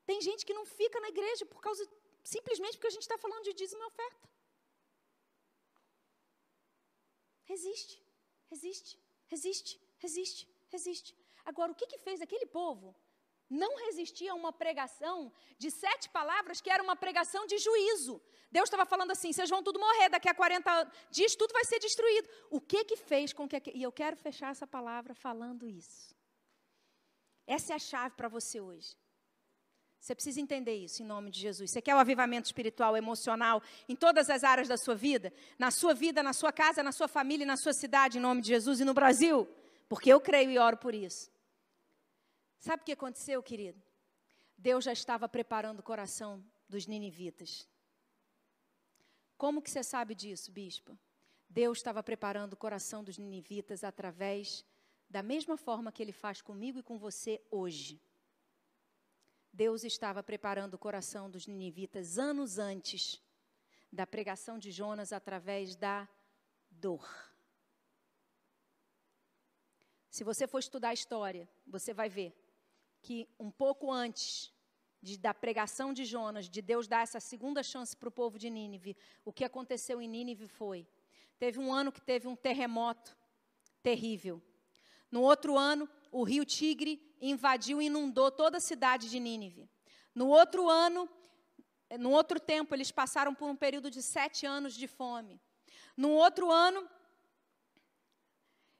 Tem 0.10 0.20
gente 0.28 0.46
que 0.48 0.58
não 0.60 0.66
fica 0.80 1.00
na 1.06 1.10
igreja 1.10 1.46
por 1.46 1.60
causa, 1.66 1.84
simplesmente 2.24 2.76
porque 2.78 2.92
a 2.92 2.96
gente 2.96 3.08
está 3.08 3.18
falando 3.18 3.44
de 3.44 3.54
dízimo 3.54 3.82
e 3.84 3.88
oferta. 3.94 4.26
Resiste, 7.52 7.96
resiste, 8.52 8.94
resiste, 9.34 9.74
resiste, 10.04 10.48
resiste. 10.76 11.27
Agora, 11.48 11.72
o 11.72 11.76
que, 11.76 11.88
que 11.88 11.98
fez 11.98 12.20
aquele 12.22 12.46
povo? 12.46 12.94
Não 13.50 13.78
resistir 13.86 14.28
a 14.28 14.36
uma 14.36 14.52
pregação 14.52 15.32
de 15.58 15.72
sete 15.72 16.10
palavras 16.10 16.60
que 16.60 16.70
era 16.70 16.84
uma 16.84 16.98
pregação 17.04 17.48
de 17.48 17.58
juízo. 17.58 18.22
Deus 18.52 18.68
estava 18.68 18.86
falando 18.86 19.12
assim: 19.12 19.32
vocês 19.32 19.50
vão 19.50 19.64
tudo 19.64 19.80
morrer, 19.80 20.10
daqui 20.10 20.28
a 20.28 20.36
40 20.36 20.92
dias 21.10 21.36
tudo 21.36 21.54
vai 21.54 21.64
ser 21.64 21.80
destruído. 21.80 22.28
O 22.52 22.60
que 22.60 22.84
que 22.84 22.98
fez 22.98 23.32
com 23.32 23.48
que. 23.48 23.62
E 23.74 23.82
eu 23.82 23.94
quero 23.94 24.18
fechar 24.18 24.52
essa 24.52 24.68
palavra 24.68 25.16
falando 25.16 25.70
isso. 25.70 26.14
Essa 27.48 27.72
é 27.72 27.76
a 27.78 27.80
chave 27.80 28.16
para 28.16 28.28
você 28.28 28.60
hoje. 28.60 28.98
Você 30.02 30.14
precisa 30.14 30.42
entender 30.42 30.76
isso 30.76 31.02
em 31.02 31.06
nome 31.06 31.32
de 31.32 31.40
Jesus. 31.40 31.72
Você 31.72 31.82
quer 31.82 31.96
o 31.96 32.00
avivamento 32.00 32.46
espiritual, 32.48 32.98
emocional, 32.98 33.64
em 33.88 33.96
todas 33.96 34.30
as 34.30 34.44
áreas 34.44 34.68
da 34.68 34.78
sua 34.78 34.96
vida? 34.96 35.34
Na 35.58 35.72
sua 35.72 35.94
vida, 35.94 36.22
na 36.22 36.34
sua 36.34 36.52
casa, 36.52 36.84
na 36.84 36.92
sua 36.92 37.08
família, 37.08 37.46
na 37.46 37.56
sua 37.56 37.74
cidade, 37.74 38.18
em 38.18 38.22
nome 38.22 38.42
de 38.42 38.50
Jesus 38.50 38.82
e 38.82 38.86
no 38.86 38.94
Brasil? 38.94 39.48
Porque 39.88 40.12
eu 40.12 40.20
creio 40.20 40.52
e 40.52 40.60
oro 40.60 40.76
por 40.76 40.94
isso. 40.94 41.32
Sabe 42.60 42.82
o 42.82 42.86
que 42.86 42.92
aconteceu, 42.92 43.42
querido? 43.42 43.82
Deus 44.58 44.84
já 44.84 44.92
estava 44.92 45.30
preparando 45.30 45.80
o 45.80 45.84
coração 45.84 46.44
dos 46.68 46.88
ninivitas. 46.88 47.68
Como 49.38 49.62
que 49.62 49.70
você 49.70 49.84
sabe 49.84 50.16
disso, 50.16 50.52
bispo? 50.52 50.98
Deus 51.48 51.78
estava 51.78 52.02
preparando 52.02 52.54
o 52.54 52.58
coração 52.58 53.04
dos 53.04 53.18
ninivitas 53.18 53.84
através 53.84 54.66
da 55.10 55.24
mesma 55.24 55.56
forma 55.56 55.92
que 55.92 56.02
ele 56.02 56.12
faz 56.12 56.42
comigo 56.42 56.80
e 56.80 56.84
com 56.84 56.98
você 56.98 57.42
hoje. 57.50 58.02
Deus 59.54 59.84
estava 59.84 60.22
preparando 60.22 60.74
o 60.74 60.78
coração 60.78 61.30
dos 61.30 61.48
ninivitas 61.48 62.18
anos 62.18 62.58
antes 62.58 63.22
da 63.92 64.06
pregação 64.06 64.60
de 64.60 64.72
Jonas 64.72 65.14
através 65.14 65.76
da 65.76 66.08
dor. 66.70 67.08
Se 70.10 70.24
você 70.24 70.48
for 70.48 70.60
estudar 70.60 70.90
a 70.90 70.94
história, 70.94 71.48
você 71.66 71.94
vai 71.94 72.10
ver 72.10 72.36
que 73.08 73.26
um 73.40 73.50
pouco 73.50 73.90
antes 73.90 74.54
de, 75.02 75.18
da 75.18 75.34
pregação 75.34 75.94
de 75.94 76.04
Jonas, 76.04 76.50
de 76.50 76.62
Deus 76.62 76.90
dar 76.90 77.04
essa 77.04 77.22
segunda 77.22 77.64
chance 77.64 77.96
para 77.96 78.10
o 78.10 78.12
povo 78.12 78.38
de 78.38 78.50
Nínive, 78.50 78.98
o 79.24 79.32
que 79.32 79.46
aconteceu 79.46 80.02
em 80.02 80.10
Nínive 80.10 80.46
foi: 80.46 80.86
teve 81.40 81.58
um 81.58 81.74
ano 81.74 81.90
que 81.90 82.02
teve 82.02 82.28
um 82.28 82.36
terremoto 82.36 83.16
terrível. 83.82 84.44
No 85.10 85.22
outro 85.22 85.58
ano, 85.58 85.90
o 86.12 86.24
rio 86.24 86.44
Tigre 86.44 87.02
invadiu 87.22 87.82
e 87.82 87.86
inundou 87.86 88.30
toda 88.30 88.58
a 88.58 88.60
cidade 88.60 89.10
de 89.10 89.22
Nínive. 89.22 89.70
No 90.14 90.28
outro 90.28 90.68
ano, 90.68 91.10
no 91.98 92.12
outro 92.12 92.42
tempo, 92.42 92.76
eles 92.76 92.92
passaram 92.92 93.34
por 93.34 93.50
um 93.50 93.56
período 93.56 93.90
de 93.90 94.04
sete 94.04 94.46
anos 94.46 94.74
de 94.74 94.86
fome. 94.86 95.40
No 95.96 96.10
outro 96.12 96.52
ano, 96.52 96.86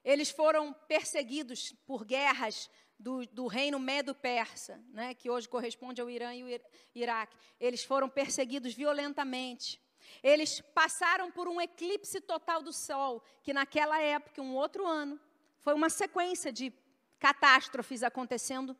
eles 0.04 0.28
foram 0.28 0.74
perseguidos 0.86 1.72
por 1.86 2.04
guerras 2.04 2.68
do, 2.98 3.24
do 3.26 3.46
reino 3.46 3.78
Medo-Persa, 3.78 4.82
né, 4.90 5.14
que 5.14 5.30
hoje 5.30 5.48
corresponde 5.48 6.00
ao 6.00 6.10
Irã 6.10 6.34
e 6.34 6.42
o 6.42 6.60
Iraque. 6.94 7.36
Eles 7.60 7.84
foram 7.84 8.08
perseguidos 8.08 8.74
violentamente. 8.74 9.80
Eles 10.22 10.60
passaram 10.60 11.30
por 11.30 11.46
um 11.46 11.60
eclipse 11.60 12.20
total 12.20 12.62
do 12.62 12.72
Sol, 12.72 13.22
que 13.42 13.52
naquela 13.52 14.00
época, 14.00 14.42
um 14.42 14.54
outro 14.54 14.86
ano, 14.86 15.20
foi 15.60 15.74
uma 15.74 15.88
sequência 15.88 16.52
de 16.52 16.72
catástrofes 17.18 18.02
acontecendo. 18.02 18.76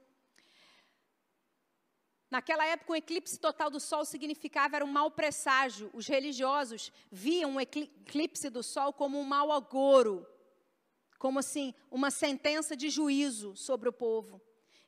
Naquela 2.30 2.66
época, 2.66 2.92
um 2.92 2.96
eclipse 2.96 3.38
total 3.38 3.70
do 3.70 3.80
Sol 3.80 4.04
significava 4.04 4.76
era 4.76 4.84
um 4.84 4.92
mau 4.92 5.10
presságio. 5.10 5.90
Os 5.92 6.06
religiosos 6.06 6.92
viam 7.10 7.56
o 7.56 7.60
eclipse 7.60 8.50
do 8.50 8.62
Sol 8.62 8.92
como 8.92 9.18
um 9.18 9.24
mau 9.24 9.52
agouro 9.52 10.26
como 11.18 11.38
assim, 11.38 11.74
uma 11.90 12.10
sentença 12.10 12.76
de 12.76 12.88
juízo 12.88 13.56
sobre 13.56 13.88
o 13.88 13.92
povo. 13.92 14.40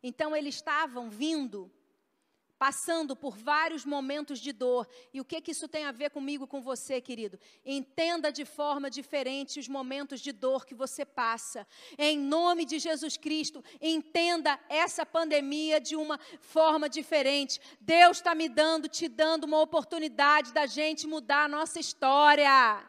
Então 0.02 0.34
eles 0.34 0.54
estavam 0.54 1.10
vindo, 1.10 1.70
passando 2.58 3.16
por 3.16 3.36
vários 3.36 3.84
momentos 3.84 4.38
de 4.38 4.52
dor. 4.52 4.86
E 5.12 5.20
o 5.20 5.24
que 5.24 5.40
que 5.40 5.50
isso 5.50 5.66
tem 5.66 5.84
a 5.84 5.92
ver 5.92 6.10
comigo, 6.10 6.46
com 6.46 6.60
você, 6.62 7.00
querido? 7.00 7.38
Entenda 7.64 8.30
de 8.30 8.44
forma 8.44 8.88
diferente 8.88 9.58
os 9.58 9.68
momentos 9.68 10.20
de 10.20 10.30
dor 10.30 10.64
que 10.64 10.74
você 10.74 11.04
passa. 11.04 11.66
Em 11.98 12.18
nome 12.18 12.64
de 12.64 12.78
Jesus 12.78 13.16
Cristo, 13.16 13.64
entenda 13.80 14.58
essa 14.68 15.04
pandemia 15.04 15.80
de 15.80 15.96
uma 15.96 16.18
forma 16.40 16.88
diferente. 16.88 17.60
Deus 17.80 18.18
está 18.18 18.34
me 18.34 18.48
dando, 18.48 18.88
te 18.88 19.08
dando 19.08 19.44
uma 19.44 19.60
oportunidade 19.60 20.52
da 20.52 20.66
gente 20.66 21.06
mudar 21.06 21.44
a 21.44 21.48
nossa 21.48 21.80
história. 21.80 22.86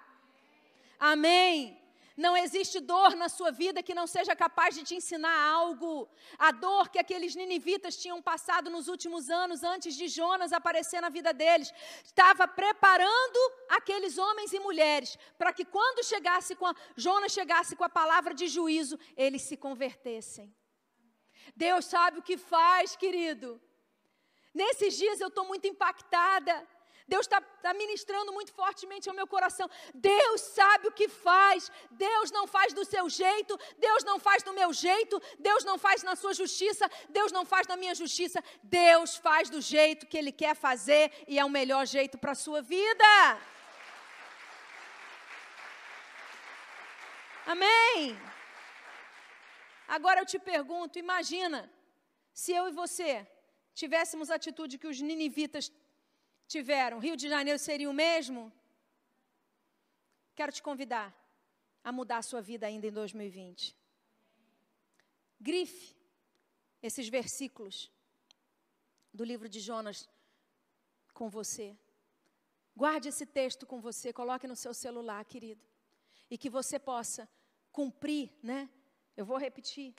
Amém. 0.99 1.80
Não 2.17 2.35
existe 2.35 2.79
dor 2.79 3.15
na 3.15 3.29
sua 3.29 3.51
vida 3.51 3.81
que 3.81 3.93
não 3.93 4.05
seja 4.05 4.35
capaz 4.35 4.75
de 4.75 4.83
te 4.83 4.95
ensinar 4.95 5.37
algo. 5.51 6.09
A 6.37 6.51
dor 6.51 6.89
que 6.89 6.99
aqueles 6.99 7.35
ninivitas 7.35 7.95
tinham 7.95 8.21
passado 8.21 8.69
nos 8.69 8.87
últimos 8.87 9.29
anos, 9.29 9.63
antes 9.63 9.95
de 9.95 10.07
Jonas 10.07 10.51
aparecer 10.51 11.01
na 11.01 11.09
vida 11.09 11.33
deles, 11.33 11.73
estava 12.03 12.47
preparando 12.47 13.39
aqueles 13.69 14.17
homens 14.17 14.51
e 14.53 14.59
mulheres 14.59 15.17
para 15.37 15.53
que 15.53 15.63
quando 15.63 16.03
chegasse 16.03 16.55
com 16.55 16.65
a, 16.65 16.75
Jonas 16.95 17.31
chegasse 17.31 17.75
com 17.75 17.83
a 17.83 17.89
palavra 17.89 18.33
de 18.33 18.47
juízo, 18.47 18.99
eles 19.15 19.43
se 19.43 19.55
convertessem. 19.55 20.53
Deus 21.55 21.85
sabe 21.85 22.19
o 22.19 22.23
que 22.23 22.37
faz, 22.37 22.95
querido. 22.95 23.61
Nesses 24.53 24.97
dias 24.97 25.19
eu 25.19 25.29
estou 25.29 25.45
muito 25.45 25.65
impactada. 25.65 26.67
Deus 27.13 27.25
está 27.25 27.39
tá 27.65 27.71
ministrando 27.81 28.31
muito 28.37 28.51
fortemente 28.59 29.07
ao 29.09 29.15
meu 29.19 29.27
coração. 29.33 29.67
Deus 29.93 30.39
sabe 30.57 30.87
o 30.87 30.95
que 30.99 31.07
faz. 31.27 31.69
Deus 32.07 32.27
não 32.37 32.45
faz 32.55 32.69
do 32.77 32.83
seu 32.93 33.05
jeito. 33.21 33.53
Deus 33.85 34.01
não 34.09 34.17
faz 34.27 34.43
do 34.47 34.53
meu 34.59 34.69
jeito. 34.85 35.15
Deus 35.47 35.63
não 35.69 35.77
faz 35.85 36.03
na 36.09 36.15
sua 36.21 36.33
justiça. 36.41 36.85
Deus 37.17 37.31
não 37.37 37.43
faz 37.53 37.67
na 37.71 37.77
minha 37.81 37.95
justiça. 38.01 38.41
Deus 38.63 39.17
faz 39.27 39.49
do 39.55 39.59
jeito 39.73 40.07
que 40.09 40.17
Ele 40.21 40.33
quer 40.43 40.55
fazer 40.67 41.05
e 41.31 41.37
é 41.41 41.43
o 41.43 41.55
melhor 41.59 41.85
jeito 41.95 42.17
para 42.17 42.31
a 42.31 42.41
sua 42.45 42.61
vida. 42.75 43.11
Amém. 47.53 48.17
Agora 49.97 50.21
eu 50.21 50.29
te 50.33 50.39
pergunto: 50.53 51.03
imagina 51.05 51.59
se 52.41 52.51
eu 52.59 52.65
e 52.69 52.77
você 52.81 53.11
tivéssemos 53.81 54.29
a 54.29 54.35
atitude 54.35 54.77
que 54.81 54.91
os 54.93 54.99
ninivitas 55.09 55.65
tiveram, 56.55 56.99
Rio 57.05 57.15
de 57.21 57.27
Janeiro 57.33 57.59
seria 57.59 57.89
o 57.89 57.93
mesmo? 58.05 58.41
Quero 60.37 60.51
te 60.51 60.61
convidar 60.69 61.07
a 61.83 61.91
mudar 61.91 62.17
a 62.19 62.27
sua 62.29 62.41
vida 62.41 62.65
ainda 62.67 62.87
em 62.87 62.91
2020. 62.91 63.75
Grife 65.39 65.95
esses 66.81 67.07
versículos 67.17 67.91
do 69.13 69.23
livro 69.23 69.47
de 69.53 69.59
Jonas 69.59 70.09
com 71.13 71.29
você. 71.29 71.67
Guarde 72.75 73.09
esse 73.09 73.25
texto 73.25 73.65
com 73.65 73.79
você, 73.79 74.11
coloque 74.13 74.47
no 74.47 74.55
seu 74.55 74.73
celular, 74.73 75.23
querido. 75.25 75.63
E 76.29 76.37
que 76.37 76.49
você 76.49 76.79
possa 76.79 77.29
cumprir, 77.71 78.31
né? 78.41 78.69
Eu 79.15 79.25
vou 79.25 79.37
repetir. 79.37 79.93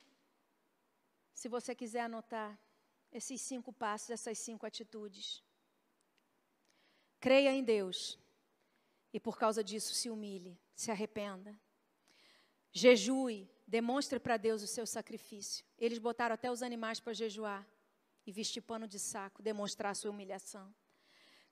Se 1.35 1.49
você 1.49 1.75
quiser 1.75 2.03
anotar 2.03 2.59
esses 3.13 3.41
cinco 3.41 3.73
passos, 3.73 4.11
essas 4.11 4.39
cinco 4.39 4.65
atitudes. 4.65 5.43
Creia 7.23 7.53
em 7.53 7.63
Deus 7.63 8.19
e 9.13 9.21
por 9.21 9.39
causa 9.39 9.63
disso 9.63 9.95
se 9.95 10.11
humilhe, 10.11 10.59
se 10.75 10.91
arrependa. 10.91 11.57
Jejue, 12.73 13.49
demonstre 13.65 14.19
para 14.19 14.37
Deus 14.37 14.61
o 14.61 14.67
seu 14.67 14.85
sacrifício. 14.85 15.65
Eles 15.79 16.01
botaram 16.01 16.35
até 16.35 16.51
os 16.51 16.65
animais 16.65 16.99
para 16.99 17.13
jejuar 17.13 17.65
e 18.27 18.33
vestir 18.33 18.61
pano 18.61 18.89
de 18.89 18.99
saco, 18.99 19.41
demonstrar 19.41 19.95
sua 19.95 20.11
humilhação. 20.11 20.75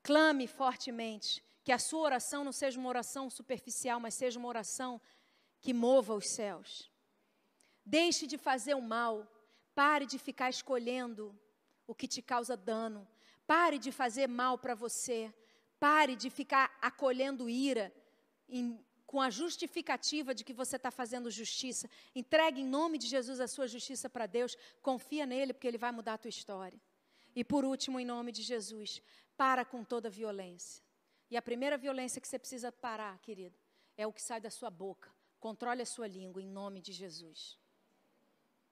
Clame 0.03 0.49
fortemente 0.49 1.41
que 1.63 1.71
a 1.71 1.79
sua 1.79 2.01
oração 2.01 2.43
não 2.43 2.51
seja 2.51 2.77
uma 2.77 2.89
oração 2.89 3.31
superficial, 3.31 4.01
mas 4.01 4.15
seja 4.15 4.41
uma 4.41 4.49
oração 4.49 5.01
que 5.61 5.73
mova 5.73 6.17
os 6.17 6.27
céus. 6.31 6.91
Deixe 7.87 8.27
de 8.27 8.37
fazer 8.37 8.75
o 8.75 8.83
mal, 8.83 9.25
pare 9.73 10.05
de 10.05 10.19
ficar 10.19 10.51
escolhendo 10.51 11.39
o 11.87 11.95
que 11.95 12.09
te 12.09 12.21
causa 12.21 12.57
dano, 12.57 13.07
pare 13.47 13.79
de 13.79 13.93
fazer 13.93 14.27
mal 14.27 14.59
para 14.59 14.75
você, 14.75 15.33
Pare 15.81 16.15
de 16.15 16.29
ficar 16.29 16.79
acolhendo 16.81 17.49
ira 17.49 17.93
em, 18.49 18.79
com 19.07 19.21
a 19.21 19.31
justificativa 19.31 20.35
de 20.35 20.45
que 20.45 20.53
você 20.53 20.77
está 20.77 20.91
fazendo 20.91 21.31
justiça. 21.31 21.91
Entregue 22.15 22.61
em 22.61 22.67
nome 22.67 22.99
de 22.99 23.09
Jesus 23.09 23.41
a 23.41 23.49
sua 23.49 23.67
justiça 23.67 24.09
para 24.09 24.27
Deus. 24.27 24.57
Confia 24.83 25.25
nele, 25.25 25.55
porque 25.55 25.67
ele 25.67 25.79
vai 25.79 25.91
mudar 25.91 26.15
a 26.15 26.19
tua 26.19 26.29
história. 26.29 26.79
E 27.35 27.43
por 27.43 27.65
último, 27.65 27.99
em 27.99 28.05
nome 28.05 28.31
de 28.31 28.43
Jesus, 28.43 29.03
para 29.37 29.65
com 29.65 29.83
toda 29.83 30.11
violência. 30.11 30.85
E 31.31 31.37
a 31.37 31.43
primeira 31.43 31.79
violência 31.79 32.21
que 32.21 32.29
você 32.29 32.39
precisa 32.39 32.71
parar, 32.71 33.19
querido, 33.21 33.57
é 33.97 34.07
o 34.07 34.13
que 34.13 34.21
sai 34.21 34.41
da 34.41 34.51
sua 34.51 34.71
boca. 34.71 35.11
Controle 35.39 35.81
a 35.81 35.87
sua 35.87 36.07
língua 36.07 36.43
em 36.43 36.47
nome 36.47 36.83
de 36.83 36.93
Jesus. 36.93 37.59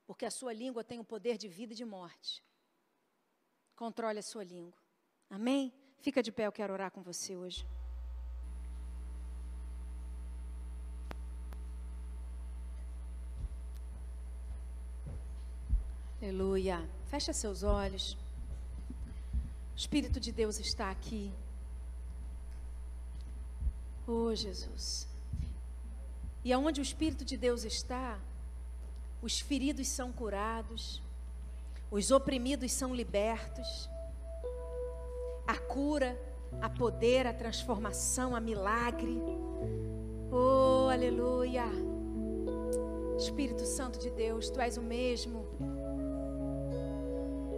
Porque 0.07 0.27
a 0.27 0.31
sua 0.31 0.53
língua 0.53 0.85
tem 0.85 0.99
o 0.99 1.05
poder 1.05 1.39
de 1.39 1.49
vida 1.49 1.73
e 1.73 1.77
de 1.77 1.85
morte. 1.85 2.45
Controle 3.75 4.19
a 4.19 4.23
sua 4.23 4.45
língua. 4.45 4.79
Amém? 5.31 5.73
Fica 6.01 6.23
de 6.23 6.31
pé, 6.31 6.47
eu 6.47 6.53
quero 6.53 6.73
orar 6.73 6.91
com 6.91 7.03
você 7.03 7.37
hoje. 7.37 7.67
Aleluia. 16.21 16.89
Fecha 17.11 17.33
seus 17.33 17.63
olhos. 17.63 18.17
O 19.75 19.77
Espírito 19.77 20.21
de 20.21 20.33
Deus 20.33 20.59
está 20.59 20.91
aqui. 20.91 21.33
Oh, 24.07 24.35
Jesus. 24.35 25.07
E 26.45 26.53
aonde 26.53 26.81
o 26.81 26.83
Espírito 26.83 27.25
de 27.25 27.37
Deus 27.37 27.65
está, 27.65 28.19
os 29.21 29.41
feridos 29.41 29.89
são 29.89 30.13
curados, 30.13 31.03
os 31.91 32.11
oprimidos 32.11 32.73
são 32.73 32.95
libertos 32.95 33.89
a 35.49 35.57
cura, 35.57 36.15
a 36.61 36.69
poder, 36.69 37.27
a 37.27 37.33
transformação, 37.33 38.37
a 38.37 38.41
milagre. 38.41 39.19
Oh, 40.31 40.91
aleluia. 40.91 41.65
Espírito 43.17 43.65
Santo 43.65 43.99
de 43.99 44.11
Deus, 44.11 44.51
tu 44.51 44.61
és 44.61 44.77
o 44.77 44.83
mesmo. 44.83 45.47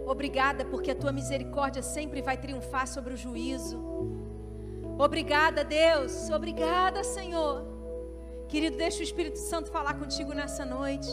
Obrigada 0.07 0.63
porque 0.63 0.91
a 0.91 0.95
tua 0.95 1.11
misericórdia 1.11 1.83
sempre 1.83 2.21
vai 2.21 2.37
triunfar 2.37 2.87
sobre 2.87 3.13
o 3.13 3.17
juízo. 3.17 3.77
Obrigada, 4.97 5.65
Deus. 5.65 6.29
Obrigada, 6.29 7.03
Senhor. 7.03 7.65
Querido, 8.47 8.77
deixa 8.77 9.01
o 9.01 9.03
Espírito 9.03 9.37
Santo 9.37 9.69
falar 9.69 9.95
contigo 9.95 10.33
nessa 10.33 10.63
noite. 10.63 11.09